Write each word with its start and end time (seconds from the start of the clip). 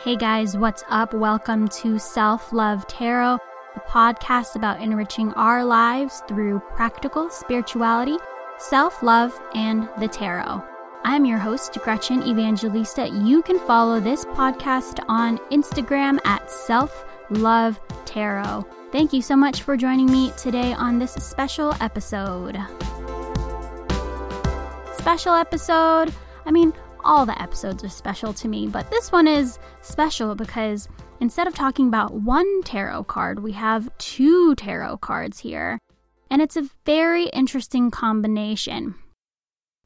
Hey 0.00 0.16
guys, 0.16 0.56
what's 0.56 0.82
up? 0.88 1.14
Welcome 1.14 1.68
to 1.68 1.96
Self 1.96 2.52
Love 2.52 2.84
Tarot, 2.88 3.38
the 3.74 3.80
podcast 3.80 4.56
about 4.56 4.80
enriching 4.80 5.32
our 5.34 5.64
lives 5.64 6.24
through 6.26 6.58
practical 6.74 7.30
spirituality, 7.30 8.16
self 8.58 9.00
love, 9.02 9.38
and 9.54 9.88
the 10.00 10.08
tarot. 10.08 10.60
I'm 11.04 11.24
your 11.24 11.38
host, 11.38 11.78
Gretchen 11.84 12.22
Evangelista. 12.24 13.10
You 13.10 13.42
can 13.42 13.60
follow 13.60 14.00
this 14.00 14.24
podcast 14.24 15.04
on 15.08 15.38
Instagram 15.52 16.18
at 16.24 16.50
Self 16.50 17.04
Love 17.30 17.78
Tarot. 18.04 18.66
Thank 18.90 19.12
you 19.12 19.22
so 19.22 19.36
much 19.36 19.62
for 19.62 19.76
joining 19.76 20.10
me 20.10 20.32
today 20.36 20.72
on 20.72 20.98
this 20.98 21.12
special 21.12 21.74
episode. 21.80 22.58
Special 24.96 25.34
episode. 25.34 26.12
I 26.44 26.50
mean, 26.50 26.72
all 27.04 27.26
the 27.26 27.40
episodes 27.40 27.84
are 27.84 27.88
special 27.88 28.32
to 28.34 28.48
me, 28.48 28.66
but 28.66 28.90
this 28.90 29.12
one 29.12 29.26
is 29.26 29.58
special 29.80 30.34
because 30.34 30.88
instead 31.20 31.46
of 31.46 31.54
talking 31.54 31.88
about 31.88 32.14
one 32.14 32.62
tarot 32.62 33.04
card, 33.04 33.42
we 33.42 33.52
have 33.52 33.90
two 33.98 34.54
tarot 34.54 34.98
cards 34.98 35.40
here. 35.40 35.78
And 36.30 36.40
it's 36.40 36.56
a 36.56 36.68
very 36.86 37.26
interesting 37.26 37.90
combination. 37.90 38.94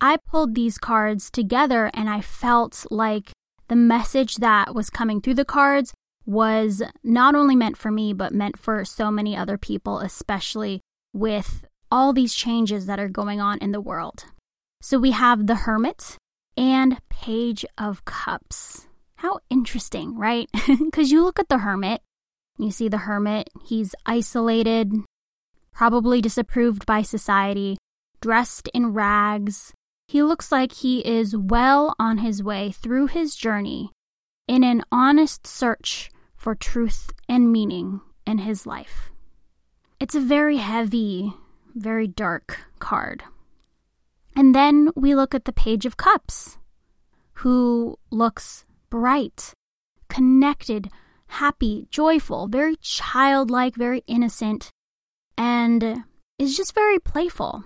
I 0.01 0.19
pulled 0.29 0.55
these 0.55 0.79
cards 0.79 1.31
together 1.31 1.91
and 1.95 2.09
I 2.09 2.21
felt 2.21 2.87
like 2.91 3.33
the 3.69 3.77
message 3.77 4.37
that 4.37 4.75
was 4.75 4.91
coming 4.91 5.21
through 5.21 5.35
the 5.35 5.45
cards 5.45 5.93
was 6.25 6.83
not 7.03 7.35
only 7.35 7.57
meant 7.57 7.77
for 7.77 7.91
me, 7.91 8.13
but 8.13 8.35
meant 8.35 8.59
for 8.59 8.85
so 8.85 9.11
many 9.11 9.37
other 9.37 9.57
people, 9.57 9.99
especially 9.99 10.81
with 11.13 11.65
all 11.91 12.13
these 12.13 12.35
changes 12.35 12.87
that 12.87 13.01
are 13.01 13.09
going 13.09 13.41
on 13.41 13.59
in 13.59 13.73
the 13.73 13.81
world. 13.81 14.25
So 14.83 14.99
we 14.99 15.13
have 15.13 15.47
the 15.47 15.55
Hermit, 15.55 16.17
and 16.57 16.99
Page 17.09 17.65
of 17.77 18.05
Cups. 18.05 18.87
How 19.17 19.39
interesting, 19.51 20.17
right? 20.17 20.49
Because 20.67 21.11
you 21.11 21.23
look 21.23 21.39
at 21.39 21.49
the 21.49 21.59
hermit, 21.59 22.03
you 22.59 22.71
see 22.71 22.89
the 22.89 22.99
hermit, 22.99 23.51
he's 23.65 23.95
isolated, 24.05 24.93
probably 25.73 26.21
disapproved 26.21 26.87
by 26.87 27.03
society, 27.03 27.77
dressed 28.21 28.69
in 28.75 28.93
rags. 28.93 29.73
He 30.09 30.23
looks 30.23 30.51
like 30.51 30.73
he 30.73 31.07
is 31.07 31.37
well 31.37 31.95
on 31.99 32.19
his 32.19 32.43
way 32.43 32.73
through 32.73 33.09
his 33.09 33.35
journey 33.35 33.91
in 34.49 34.63
an 34.63 34.83
honest 34.93 35.47
search 35.47 36.11
for 36.37 36.55
truth 36.55 37.13
and 37.29 37.53
meaning 37.53 38.01
in 38.27 38.39
his 38.39 38.67
life. 38.67 39.11
It's 39.99 40.15
a 40.15 40.21
very 40.21 40.59
heavy, 40.59 41.35
very 41.75 42.07
dark 42.07 42.59
card. 42.79 43.25
And 44.37 44.55
then 44.55 44.91
we 44.95 45.15
look 45.15 45.35
at 45.35 45.47
the 45.47 45.53
Page 45.53 45.87
of 45.87 45.97
Cups, 45.97 46.59
who 47.41 47.99
looks 48.11 48.67
bright, 48.91 49.55
connected, 50.11 50.91
happy, 51.29 51.89
joyful, 51.91 52.47
very 52.47 52.77
childlike, 52.77 53.75
very 53.75 54.03
innocent, 54.07 54.71
and 55.39 56.05
is 56.39 56.55
just 56.55 56.75
very 56.75 56.99
playful. 56.99 57.65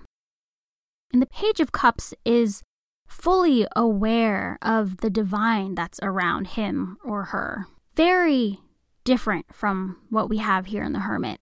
And 1.11 1.21
the 1.21 1.27
Page 1.27 1.59
of 1.59 1.73
Cups 1.73 2.13
is 2.23 2.63
fully 3.05 3.67
aware 3.75 4.57
of 4.61 4.97
the 4.97 5.09
divine 5.09 5.75
that's 5.75 5.99
around 6.01 6.47
him 6.47 6.97
or 7.03 7.25
her. 7.25 7.67
Very 7.97 8.61
different 9.03 9.53
from 9.53 9.97
what 10.09 10.29
we 10.29 10.37
have 10.37 10.67
here 10.67 10.83
in 10.83 10.93
the 10.93 10.99
Hermit. 10.99 11.39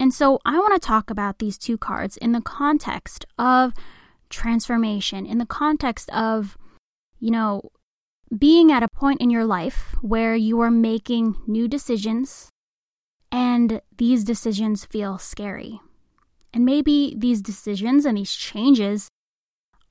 And 0.00 0.14
so 0.14 0.38
I 0.46 0.58
want 0.58 0.72
to 0.80 0.86
talk 0.86 1.10
about 1.10 1.38
these 1.38 1.58
two 1.58 1.76
cards 1.76 2.16
in 2.16 2.32
the 2.32 2.40
context 2.40 3.26
of 3.38 3.74
transformation 4.28 5.26
in 5.26 5.38
the 5.38 5.46
context 5.46 6.08
of, 6.10 6.56
you 7.18 7.30
know, 7.30 7.62
being 8.36 8.70
at 8.70 8.82
a 8.82 8.88
point 8.88 9.20
in 9.20 9.30
your 9.30 9.44
life 9.44 9.96
where 10.00 10.34
you 10.34 10.60
are 10.60 10.70
making 10.70 11.36
new 11.46 11.66
decisions 11.66 12.50
and 13.30 13.80
these 13.96 14.24
decisions 14.24 14.84
feel 14.84 15.18
scary. 15.18 15.80
And 16.52 16.64
maybe 16.64 17.14
these 17.16 17.42
decisions 17.42 18.04
and 18.04 18.16
these 18.16 18.34
changes 18.34 19.08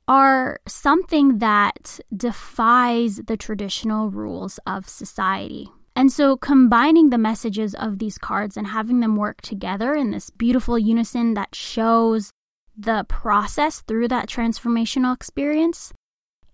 are 0.07 0.59
something 0.67 1.39
that 1.39 1.99
defies 2.15 3.17
the 3.27 3.37
traditional 3.37 4.09
rules 4.09 4.59
of 4.65 4.87
society. 4.87 5.69
And 5.95 6.11
so, 6.11 6.37
combining 6.37 7.09
the 7.09 7.17
messages 7.17 7.73
of 7.73 7.97
these 7.97 8.17
cards 8.17 8.55
and 8.55 8.67
having 8.67 8.99
them 8.99 9.15
work 9.15 9.41
together 9.41 9.95
in 9.95 10.11
this 10.11 10.29
beautiful 10.29 10.77
unison 10.77 11.33
that 11.33 11.55
shows 11.55 12.31
the 12.77 13.05
process 13.09 13.81
through 13.81 14.07
that 14.09 14.29
transformational 14.29 15.15
experience, 15.15 15.93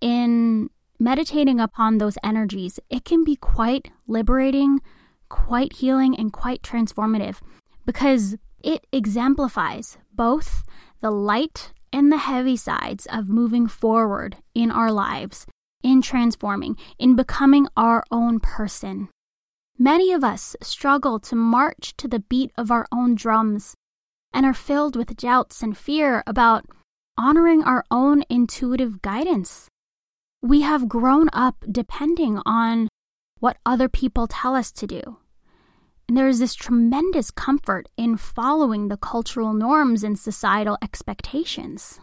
in 0.00 0.70
meditating 0.98 1.60
upon 1.60 1.98
those 1.98 2.18
energies, 2.22 2.80
it 2.88 3.04
can 3.04 3.24
be 3.24 3.36
quite 3.36 3.90
liberating, 4.06 4.80
quite 5.28 5.74
healing, 5.74 6.16
and 6.16 6.32
quite 6.32 6.62
transformative 6.62 7.40
because 7.84 8.36
it 8.62 8.86
exemplifies 8.92 9.98
both 10.12 10.62
the 11.00 11.10
light 11.10 11.72
and 11.92 12.10
the 12.10 12.18
heavy 12.18 12.56
sides 12.56 13.06
of 13.12 13.28
moving 13.28 13.66
forward 13.66 14.36
in 14.54 14.70
our 14.70 14.90
lives, 14.90 15.46
in 15.82 16.00
transforming, 16.00 16.76
in 16.98 17.14
becoming 17.14 17.68
our 17.76 18.02
own 18.10 18.40
person. 18.40 19.08
Many 19.78 20.12
of 20.12 20.24
us 20.24 20.56
struggle 20.62 21.18
to 21.20 21.36
march 21.36 21.94
to 21.98 22.08
the 22.08 22.20
beat 22.20 22.52
of 22.56 22.70
our 22.70 22.86
own 22.90 23.14
drums 23.14 23.74
and 24.34 24.44
are 24.44 24.52
filled 24.52 24.96
with 24.96 25.16
doubts 25.16 25.62
and 25.62 25.78
fear 25.78 26.24
about 26.26 26.66
honoring 27.16 27.62
our 27.62 27.84
own 27.90 28.24
intuitive 28.28 29.00
guidance. 29.00 29.68
We 30.42 30.62
have 30.62 30.88
grown 30.88 31.28
up 31.32 31.64
depending 31.70 32.40
on 32.44 32.88
what 33.38 33.56
other 33.64 33.88
people 33.88 34.26
tell 34.26 34.54
us 34.56 34.72
to 34.72 34.86
do. 34.86 35.18
And 36.08 36.18
there 36.18 36.28
is 36.28 36.40
this 36.40 36.54
tremendous 36.54 37.30
comfort 37.30 37.88
in 37.96 38.16
following 38.16 38.88
the 38.88 38.96
cultural 38.96 39.54
norms 39.54 40.02
and 40.04 40.18
societal 40.18 40.76
expectations. 40.82 42.00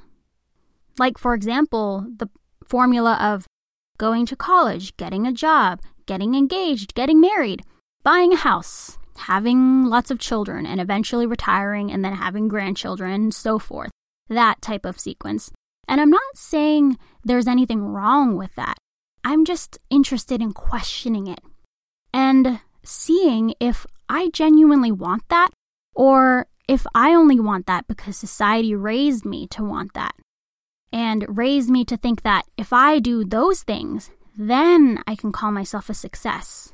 Like, 0.97 1.17
for 1.17 1.33
example, 1.33 2.07
the 2.17 2.29
formula 2.65 3.17
of 3.21 3.45
going 3.97 4.25
to 4.25 4.35
college, 4.35 4.97
getting 4.97 5.27
a 5.27 5.31
job, 5.31 5.81
getting 6.07 6.33
engaged, 6.33 6.95
getting 6.95 7.21
married, 7.21 7.61
buying 8.03 8.33
a 8.33 8.37
house, 8.37 8.97
having 9.17 9.85
lots 9.85 10.11
of 10.11 10.19
children 10.19 10.65
and 10.65 10.79
eventually 10.79 11.25
retiring 11.25 11.91
and 11.91 12.03
then 12.03 12.13
having 12.13 12.47
grandchildren 12.47 13.11
and 13.13 13.33
so 13.33 13.59
forth. 13.59 13.91
That 14.29 14.61
type 14.61 14.85
of 14.85 14.99
sequence. 14.99 15.51
And 15.87 15.99
I'm 15.99 16.09
not 16.09 16.21
saying 16.35 16.97
there's 17.23 17.47
anything 17.47 17.81
wrong 17.81 18.37
with 18.37 18.55
that. 18.55 18.77
I'm 19.23 19.45
just 19.45 19.77
interested 19.89 20.41
in 20.41 20.53
questioning 20.53 21.27
it 21.27 21.41
and 22.13 22.61
seeing 22.83 23.53
if 23.59 23.85
I 24.09 24.29
genuinely 24.29 24.91
want 24.91 25.23
that 25.29 25.49
or 25.93 26.47
if 26.67 26.87
I 26.95 27.13
only 27.13 27.39
want 27.39 27.65
that 27.67 27.87
because 27.87 28.17
society 28.17 28.73
raised 28.73 29.25
me 29.25 29.47
to 29.47 29.63
want 29.63 29.93
that 29.93 30.15
and 30.91 31.25
raised 31.27 31.69
me 31.69 31.85
to 31.85 31.97
think 31.97 32.23
that 32.23 32.45
if 32.57 32.73
I 32.73 32.99
do 32.99 33.23
those 33.23 33.63
things, 33.63 34.09
then 34.37 35.03
I 35.05 35.15
can 35.15 35.31
call 35.31 35.51
myself 35.51 35.89
a 35.89 35.93
success. 35.93 36.73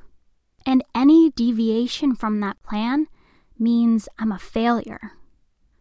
And 0.68 0.84
any 0.94 1.32
deviation 1.32 2.14
from 2.14 2.42
that 2.42 2.62
plan 2.62 3.08
means 3.58 4.10
I'm 4.20 4.34
a 4.34 4.38
failure. 4.38 5.14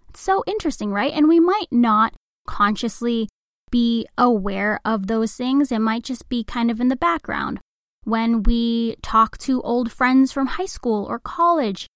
It's 0.08 0.20
so 0.20 0.44
interesting, 0.46 0.92
right? 0.92 1.12
And 1.12 1.26
we 1.26 1.40
might 1.40 1.66
not 1.72 2.14
consciously 2.46 3.28
be 3.72 4.06
aware 4.16 4.78
of 4.84 5.08
those 5.08 5.34
things. 5.34 5.72
It 5.72 5.80
might 5.80 6.04
just 6.04 6.28
be 6.28 6.44
kind 6.44 6.70
of 6.70 6.80
in 6.80 6.86
the 6.86 6.94
background 6.94 7.58
when 8.04 8.44
we 8.44 8.94
talk 9.02 9.36
to 9.38 9.60
old 9.62 9.90
friends 9.90 10.30
from 10.30 10.46
high 10.46 10.66
school 10.66 11.04
or 11.04 11.18
college. 11.18 11.88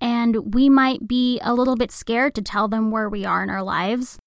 And 0.00 0.54
we 0.54 0.70
might 0.70 1.06
be 1.06 1.38
a 1.42 1.52
little 1.52 1.76
bit 1.76 1.92
scared 1.92 2.34
to 2.36 2.42
tell 2.42 2.68
them 2.68 2.90
where 2.90 3.10
we 3.10 3.26
are 3.26 3.42
in 3.42 3.50
our 3.50 3.62
lives. 3.62 4.18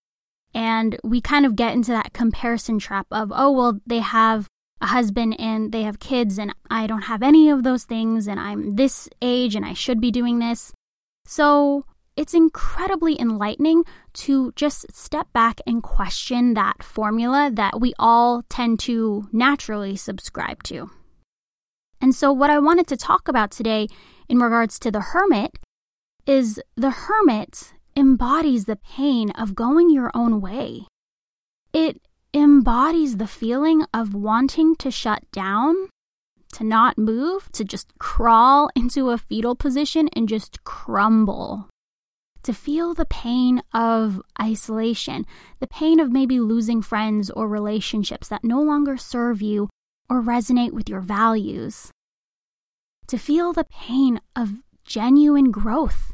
And 0.54 1.00
we 1.04 1.20
kind 1.20 1.48
of 1.48 1.56
get 1.56 1.74
into 1.74 1.92
that 1.92 2.14
comparison 2.14 2.78
trap 2.78 3.08
of, 3.10 3.32
oh, 3.34 3.52
well, 3.52 3.80
they 3.88 4.00
have 4.00 4.46
a 4.84 4.88
husband 4.88 5.40
and 5.40 5.72
they 5.72 5.84
have 5.84 6.00
kids 6.00 6.38
and 6.38 6.54
I 6.70 6.86
don't 6.88 7.04
have 7.04 7.24
any 7.24 7.50
of 7.50 7.64
those 7.64 7.86
things 7.86 8.28
and 8.28 8.40
I'm 8.40 8.76
this 8.76 9.10
age 9.22 9.56
and 9.56 9.66
I 9.66 9.74
should 9.74 10.02
be 10.02 10.12
doing 10.12 10.40
this. 10.40 10.74
So 11.26 11.86
it's 12.18 12.34
incredibly 12.34 13.20
enlightening 13.20 13.86
to 14.14 14.52
just 14.56 14.94
step 14.94 15.32
back 15.34 15.62
and 15.66 15.82
question 15.82 16.54
that 16.54 16.84
formula 16.84 17.50
that 17.54 17.80
we 17.80 17.94
all 17.98 18.44
tend 18.50 18.80
to 18.82 19.28
naturally 19.32 19.96
subscribe 19.96 20.62
to. 20.64 20.92
And 22.02 22.14
so, 22.14 22.32
what 22.34 22.50
I 22.50 22.60
wanted 22.60 22.86
to 22.88 22.98
talk 22.98 23.30
about 23.30 23.50
today 23.50 23.88
in 24.28 24.38
regards 24.40 24.78
to 24.80 24.92
the 24.92 25.00
hermit 25.00 25.58
is 26.28 26.62
the 26.76 26.92
hermit 26.92 27.74
embodies 27.96 28.66
the 28.66 28.76
pain 28.76 29.32
of 29.32 29.56
going 29.56 29.90
your 29.90 30.12
own 30.14 30.42
way. 30.42 30.86
It 31.72 32.02
embodies 32.34 33.18
the 33.18 33.28
feeling 33.28 33.86
of 33.94 34.14
wanting 34.14 34.76
to 34.78 34.90
shut 34.92 35.24
down, 35.32 35.76
to 36.54 36.64
not 36.64 36.98
move, 36.98 37.52
to 37.54 37.64
just 37.64 37.88
crawl 38.00 38.70
into 38.76 39.10
a 39.10 39.18
fetal 39.18 39.56
position 39.56 40.10
and 40.16 40.28
just 40.30 40.64
crumble. 40.64 41.68
To 42.44 42.54
feel 42.54 42.94
the 42.94 43.06
pain 43.06 43.62
of 43.74 44.22
isolation, 44.42 45.26
the 45.60 45.68
pain 45.68 46.00
of 46.00 46.12
maybe 46.12 46.40
losing 46.42 46.82
friends 46.82 47.30
or 47.30 47.48
relationships 47.48 48.28
that 48.28 48.44
no 48.44 48.62
longer 48.62 48.98
serve 48.98 49.42
you 49.42 49.70
or 50.10 50.22
resonate 50.22 50.74
with 50.74 50.90
your 50.90 51.00
values. 51.02 51.92
to 53.08 53.18
feel 53.18 53.54
the 53.54 53.66
pain 53.66 54.20
of 54.36 54.62
genuine 54.86 55.52
growth. 55.52 56.14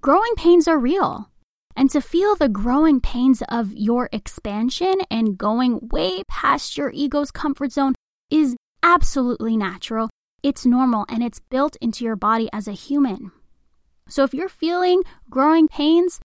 Growing 0.00 0.34
pains 0.36 0.66
are 0.68 0.78
real. 0.78 1.30
And 1.76 1.90
to 1.90 2.00
feel 2.00 2.34
the 2.34 2.48
growing 2.48 3.00
pains 3.00 3.42
of 3.50 3.70
your 3.74 4.08
expansion 4.10 4.94
and 5.10 5.36
going 5.36 5.88
way 5.92 6.22
past 6.26 6.78
your 6.78 6.90
ego's 6.90 7.30
comfort 7.30 7.70
zone 7.70 7.94
is 8.30 8.56
absolutely 8.82 9.58
natural. 9.58 10.08
It's 10.42 10.64
normal 10.64 11.04
and 11.10 11.22
it's 11.22 11.38
built 11.38 11.76
into 11.82 12.02
your 12.04 12.16
body 12.16 12.48
as 12.50 12.66
a 12.66 12.72
human. 12.72 13.30
So 14.08 14.24
if 14.24 14.32
you're 14.32 14.48
feeling 14.48 15.02
growing 15.28 15.68
pains, 15.68 16.18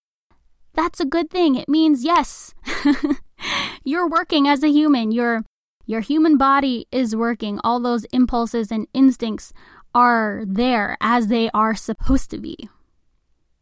that's 0.73 1.01
a 1.01 1.05
good 1.05 1.29
thing. 1.29 1.55
It 1.55 1.67
means 1.67 2.05
yes, 2.05 2.53
you're 3.83 4.07
working 4.07 4.47
as 4.47 4.63
a 4.63 4.69
human. 4.69 5.11
Your 5.11 5.43
your 5.85 6.01
human 6.01 6.37
body 6.37 6.87
is 6.91 7.15
working. 7.15 7.59
All 7.63 7.81
those 7.81 8.05
impulses 8.13 8.71
and 8.71 8.87
instincts 8.93 9.51
are 9.93 10.43
there 10.47 10.95
as 11.01 11.27
they 11.27 11.49
are 11.53 11.75
supposed 11.75 12.29
to 12.31 12.37
be 12.37 12.69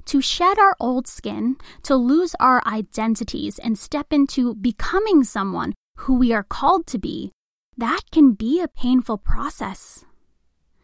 to 0.09 0.21
shed 0.21 0.57
our 0.57 0.75
old 0.79 1.05
skin, 1.07 1.55
to 1.83 1.95
lose 1.95 2.33
our 2.39 2.63
identities 2.65 3.59
and 3.59 3.77
step 3.77 4.11
into 4.11 4.55
becoming 4.55 5.23
someone 5.23 5.71
who 5.97 6.17
we 6.17 6.33
are 6.33 6.41
called 6.41 6.87
to 6.87 6.97
be, 6.97 7.31
that 7.77 8.01
can 8.11 8.31
be 8.31 8.59
a 8.59 8.67
painful 8.67 9.19
process. 9.19 10.05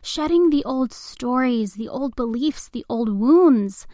Shedding 0.04 0.52
the 0.52 0.64
old 0.64 0.94
stories, 0.94 1.74
the 1.74 1.90
old 1.90 2.16
beliefs, 2.16 2.70
the 2.70 2.86
old 2.88 3.10
wounds, 3.10 3.88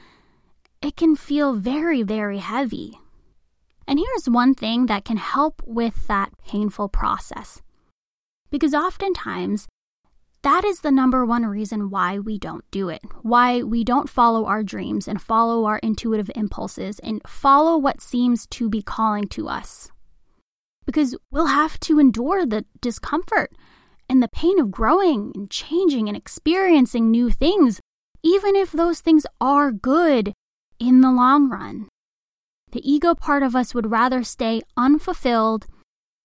it 0.81 0.97
can 0.97 1.15
feel 1.15 1.53
very, 1.53 2.03
very 2.03 2.39
heavy. 2.39 2.99
And 3.87 3.99
here's 3.99 4.27
one 4.27 4.53
thing 4.53 4.87
that 4.87 5.05
can 5.05 5.15
help 5.15 5.61
with 5.65 6.07
that 6.07 6.33
painful 6.45 6.89
process. 6.89 7.61
Because 8.49 8.73
oftentimes, 8.73 9.69
that 10.43 10.65
is 10.65 10.79
the 10.79 10.91
number 10.91 11.23
one 11.23 11.45
reason 11.45 11.89
why 11.91 12.17
we 12.17 12.39
don't 12.39 12.65
do 12.71 12.89
it, 12.89 13.01
why 13.21 13.61
we 13.61 13.83
don't 13.83 14.09
follow 14.09 14.45
our 14.45 14.63
dreams 14.63 15.07
and 15.07 15.21
follow 15.21 15.65
our 15.65 15.77
intuitive 15.79 16.31
impulses 16.35 16.97
and 16.99 17.21
follow 17.27 17.77
what 17.77 18.01
seems 18.01 18.47
to 18.47 18.67
be 18.67 18.81
calling 18.81 19.27
to 19.29 19.47
us. 19.47 19.91
Because 20.85 21.15
we'll 21.29 21.47
have 21.47 21.79
to 21.81 21.99
endure 21.99 22.45
the 22.45 22.65
discomfort 22.81 23.51
and 24.09 24.21
the 24.21 24.29
pain 24.29 24.59
of 24.59 24.71
growing 24.71 25.31
and 25.35 25.49
changing 25.51 26.07
and 26.07 26.17
experiencing 26.17 27.11
new 27.11 27.29
things, 27.29 27.79
even 28.23 28.55
if 28.55 28.71
those 28.71 28.99
things 28.99 29.27
are 29.39 29.71
good 29.71 30.33
in 30.79 31.01
the 31.01 31.11
long 31.11 31.49
run. 31.49 31.87
The 32.71 32.89
ego 32.89 33.13
part 33.13 33.43
of 33.43 33.55
us 33.55 33.75
would 33.75 33.91
rather 33.91 34.23
stay 34.23 34.61
unfulfilled 34.75 35.67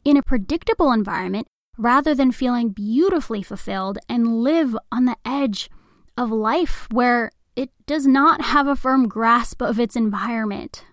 in 0.05 0.17
a 0.17 0.23
predictable 0.23 0.91
environment 0.91 1.47
rather 1.79 2.15
than 2.15 2.33
feeling 2.33 2.71
beautifully 2.71 3.43
fulfilled 3.43 3.99
and 4.09 4.43
live 4.43 4.77
on 4.91 5.05
the 5.05 5.17
edge 5.25 5.71
of 6.17 6.31
life 6.31 6.87
where 6.91 7.31
it 7.55 7.71
does 7.87 8.07
not 8.07 8.41
have 8.41 8.67
a 8.67 8.77
firm 8.77 9.09
grasp 9.09 9.63
of 9.63 9.79
its 9.79 9.97
environment. 9.97 10.85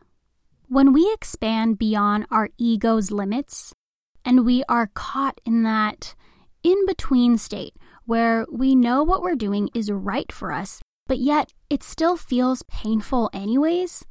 When 0.68 0.94
we 0.94 1.12
expand 1.13 1.77
beyond 1.77 2.25
our 2.31 2.50
ego's 2.57 3.12
limits 3.12 3.74
and 4.25 4.45
we 4.45 4.63
are 4.68 4.91
caught 4.94 5.39
in 5.45 5.63
that 5.63 6.15
in 6.63 6.85
between 6.85 7.38
state 7.38 7.75
where 8.06 8.45
we 8.51 8.75
know 8.75 9.03
what 9.03 9.21
we're 9.21 9.35
doing 9.35 9.69
is 9.74 9.91
right 9.91 10.31
for 10.31 10.51
us, 10.51 10.81
but 11.07 11.19
yet 11.19 11.53
it 11.69 11.83
still 11.83 12.18
feels 12.18 12.63
painful 12.63 13.30
anyways, 13.33 14.06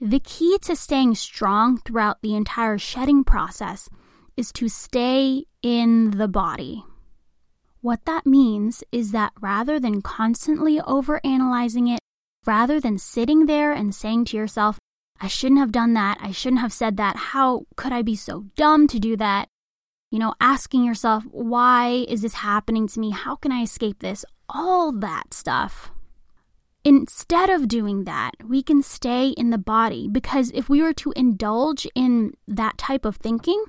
the 0.00 0.20
key 0.20 0.58
to 0.62 0.74
staying 0.74 1.14
strong 1.14 1.78
throughout 1.78 2.20
the 2.22 2.34
entire 2.34 2.78
shedding 2.78 3.22
process 3.22 3.88
is 4.36 4.52
to 4.52 4.68
stay 4.68 5.44
in 5.62 6.12
the 6.12 6.28
body. 6.28 6.84
What 7.80 8.04
that 8.04 8.26
means 8.26 8.84
is 8.92 9.10
that 9.10 9.32
rather 9.40 9.80
than 9.80 10.02
constantly 10.02 10.78
overanalyzing 10.78 11.92
it, 11.92 12.00
rather 12.46 12.80
than 12.80 12.98
sitting 12.98 13.46
there 13.46 13.72
and 13.72 13.94
saying 13.94 14.26
to 14.26 14.36
yourself, 14.36 14.78
I 15.20 15.28
shouldn't 15.28 15.60
have 15.60 15.72
done 15.72 15.94
that, 15.94 16.18
I 16.20 16.32
shouldn't 16.32 16.60
have 16.60 16.72
said 16.72 16.96
that, 16.96 17.16
how 17.16 17.66
could 17.76 17.92
I 17.92 18.02
be 18.02 18.16
so 18.16 18.46
dumb 18.56 18.88
to 18.88 18.98
do 18.98 19.16
that? 19.16 19.48
You 20.10 20.18
know, 20.18 20.34
asking 20.40 20.84
yourself, 20.84 21.24
why 21.30 22.04
is 22.08 22.22
this 22.22 22.34
happening 22.34 22.86
to 22.88 23.00
me? 23.00 23.10
How 23.10 23.36
can 23.36 23.50
I 23.52 23.62
escape 23.62 24.00
this? 24.00 24.24
All 24.48 24.92
that 24.92 25.32
stuff. 25.32 25.90
Instead 26.84 27.48
of 27.48 27.68
doing 27.68 28.04
that, 28.04 28.32
we 28.44 28.62
can 28.62 28.82
stay 28.82 29.28
in 29.28 29.50
the 29.50 29.58
body 29.58 30.08
because 30.10 30.50
if 30.52 30.68
we 30.68 30.82
were 30.82 30.92
to 30.94 31.12
indulge 31.14 31.86
in 31.94 32.34
that 32.48 32.76
type 32.76 33.04
of 33.04 33.16
thinking, 33.16 33.64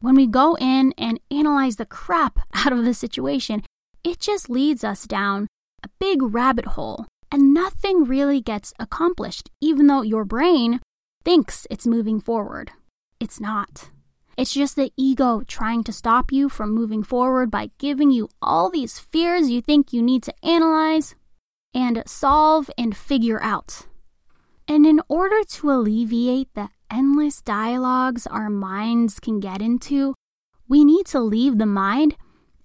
when 0.00 0.14
we 0.14 0.26
go 0.26 0.56
in 0.56 0.92
and 0.98 1.20
analyze 1.30 1.76
the 1.76 1.86
crap 1.86 2.40
out 2.54 2.72
of 2.72 2.84
the 2.84 2.94
situation, 2.94 3.62
it 4.04 4.20
just 4.20 4.50
leads 4.50 4.84
us 4.84 5.06
down 5.06 5.46
a 5.82 5.88
big 5.98 6.22
rabbit 6.22 6.66
hole 6.66 7.06
and 7.30 7.52
nothing 7.52 8.04
really 8.04 8.40
gets 8.40 8.72
accomplished, 8.78 9.50
even 9.60 9.86
though 9.86 10.02
your 10.02 10.24
brain 10.24 10.80
thinks 11.24 11.66
it's 11.70 11.86
moving 11.86 12.20
forward. 12.20 12.70
It's 13.18 13.40
not. 13.40 13.90
It's 14.36 14.52
just 14.52 14.76
the 14.76 14.92
ego 14.96 15.42
trying 15.46 15.82
to 15.84 15.92
stop 15.92 16.30
you 16.30 16.48
from 16.48 16.74
moving 16.74 17.02
forward 17.02 17.50
by 17.50 17.70
giving 17.78 18.10
you 18.10 18.28
all 18.42 18.70
these 18.70 18.98
fears 18.98 19.50
you 19.50 19.62
think 19.62 19.92
you 19.92 20.02
need 20.02 20.22
to 20.24 20.34
analyze 20.44 21.14
and 21.74 22.02
solve 22.06 22.70
and 22.76 22.96
figure 22.96 23.42
out. 23.42 23.86
And 24.68 24.86
in 24.86 25.00
order 25.08 25.42
to 25.42 25.70
alleviate 25.70 26.48
the 26.54 26.68
endless 26.90 27.42
dialogues 27.42 28.26
our 28.26 28.50
minds 28.50 29.20
can 29.20 29.40
get 29.40 29.62
into, 29.62 30.14
we 30.68 30.84
need 30.84 31.06
to 31.06 31.20
leave 31.20 31.58
the 31.58 31.66
mind 31.66 32.16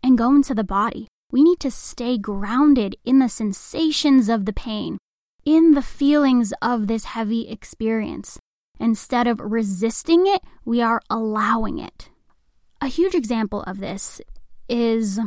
and 0.04 0.18
go 0.18 0.34
into 0.36 0.54
the 0.54 0.64
body. 0.64 1.08
We 1.32 1.44
need 1.44 1.60
to 1.62 1.72
stay 1.72 2.18
grounded 2.18 2.96
in 3.06 3.20
the 3.20 3.30
sensations 3.30 4.28
of 4.28 4.46
the 4.46 4.54
pain, 4.54 4.98
in 5.46 5.74
the 5.74 5.82
feelings 5.82 6.54
of 6.62 6.88
this 6.88 7.06
heavy 7.06 7.50
experience. 7.50 8.38
Instead 8.80 9.28
of 9.28 9.40
resisting 9.40 10.26
it, 10.28 10.42
we 10.66 10.82
are 10.82 11.02
allowing 11.10 11.80
it. 11.80 12.10
A 12.82 12.88
huge 12.88 13.14
example 13.14 13.62
of 13.64 13.80
this 13.80 14.20
is 14.68 15.20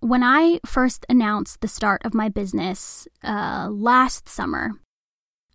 when 0.00 0.22
I 0.22 0.60
first 0.66 1.06
announced 1.08 1.60
the 1.60 1.68
start 1.68 2.02
of 2.04 2.14
my 2.14 2.28
business 2.28 3.08
uh, 3.24 3.68
last 3.70 4.28
summer. 4.28 4.72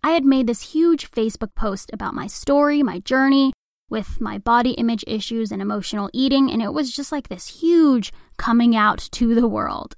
I 0.02 0.10
had 0.10 0.24
made 0.24 0.46
this 0.46 0.72
huge 0.72 1.10
Facebook 1.10 1.54
post 1.54 1.90
about 1.92 2.14
my 2.14 2.26
story, 2.26 2.82
my 2.82 3.00
journey 3.00 3.52
with 3.88 4.20
my 4.20 4.38
body 4.38 4.70
image 4.72 5.04
issues 5.06 5.52
and 5.52 5.62
emotional 5.62 6.10
eating, 6.12 6.50
and 6.50 6.62
it 6.62 6.72
was 6.72 6.94
just 6.94 7.12
like 7.12 7.28
this 7.28 7.60
huge 7.60 8.12
coming 8.36 8.74
out 8.74 8.98
to 9.12 9.34
the 9.34 9.48
world. 9.48 9.94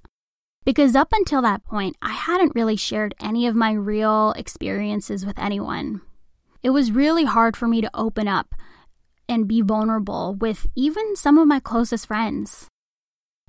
Because 0.65 0.95
up 0.95 1.09
until 1.13 1.41
that 1.43 1.65
point, 1.65 1.97
I 2.03 2.13
hadn't 2.13 2.55
really 2.55 2.77
shared 2.77 3.15
any 3.21 3.47
of 3.47 3.55
my 3.55 3.73
real 3.73 4.33
experiences 4.37 5.25
with 5.25 5.39
anyone. 5.39 6.03
It 6.63 6.71
was 6.71 6.93
really 6.93 7.25
hard 7.25 7.57
for 7.57 7.67
me 7.67 7.81
to 7.81 7.91
open 7.95 8.29
up 8.29 8.55
and 9.29 9.49
be 9.49 9.63
vulnerable 9.63 10.35
with 10.35 10.67
even 10.75 11.17
some 11.17 11.39
of 11.39 11.47
my 11.47 11.61
closest 11.61 12.07
friends. 12.07 12.67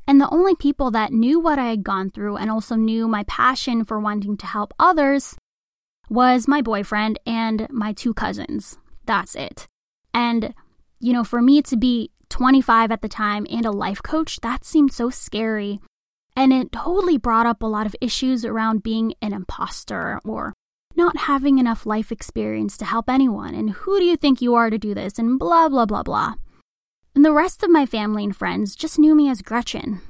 And 0.07 0.19
the 0.19 0.29
only 0.33 0.55
people 0.55 0.91
that 0.91 1.11
knew 1.11 1.39
what 1.39 1.59
I 1.59 1.65
had 1.65 1.83
gone 1.83 2.09
through 2.09 2.37
and 2.37 2.49
also 2.49 2.75
knew 2.75 3.07
my 3.07 3.23
passion 3.23 3.83
for 3.83 3.99
wanting 3.99 4.37
to 4.37 4.45
help 4.45 4.73
others 4.79 5.35
was 6.09 6.47
my 6.47 6.61
boyfriend 6.61 7.19
and 7.25 7.67
my 7.69 7.93
two 7.93 8.13
cousins. 8.13 8.77
That's 9.05 9.35
it. 9.35 9.67
And, 10.13 10.53
you 10.99 11.13
know, 11.13 11.23
for 11.23 11.41
me 11.41 11.61
to 11.63 11.77
be 11.77 12.11
25 12.29 12.91
at 12.91 13.01
the 13.01 13.09
time 13.09 13.45
and 13.49 13.65
a 13.65 13.71
life 13.71 14.01
coach, 14.03 14.39
that 14.41 14.65
seemed 14.65 14.93
so 14.93 15.09
scary. 15.09 15.79
And 16.35 16.53
it 16.53 16.71
totally 16.71 17.17
brought 17.17 17.45
up 17.45 17.61
a 17.61 17.67
lot 17.67 17.85
of 17.85 17.95
issues 18.01 18.45
around 18.45 18.83
being 18.83 19.13
an 19.21 19.33
imposter 19.33 20.19
or 20.23 20.53
not 20.95 21.17
having 21.17 21.59
enough 21.59 21.85
life 21.85 22.11
experience 22.11 22.77
to 22.77 22.85
help 22.85 23.09
anyone. 23.09 23.53
And 23.53 23.71
who 23.71 23.99
do 23.99 24.05
you 24.05 24.15
think 24.15 24.41
you 24.41 24.55
are 24.55 24.69
to 24.69 24.77
do 24.77 24.93
this? 24.93 25.19
And 25.19 25.39
blah, 25.39 25.69
blah, 25.69 25.85
blah, 25.85 26.03
blah. 26.03 26.33
And 27.15 27.25
the 27.25 27.33
rest 27.33 27.63
of 27.63 27.69
my 27.69 27.85
family 27.85 28.23
and 28.23 28.35
friends 28.35 28.75
just 28.75 28.99
knew 28.99 29.15
me 29.15 29.29
as 29.29 29.41
Gretchen, 29.41 30.01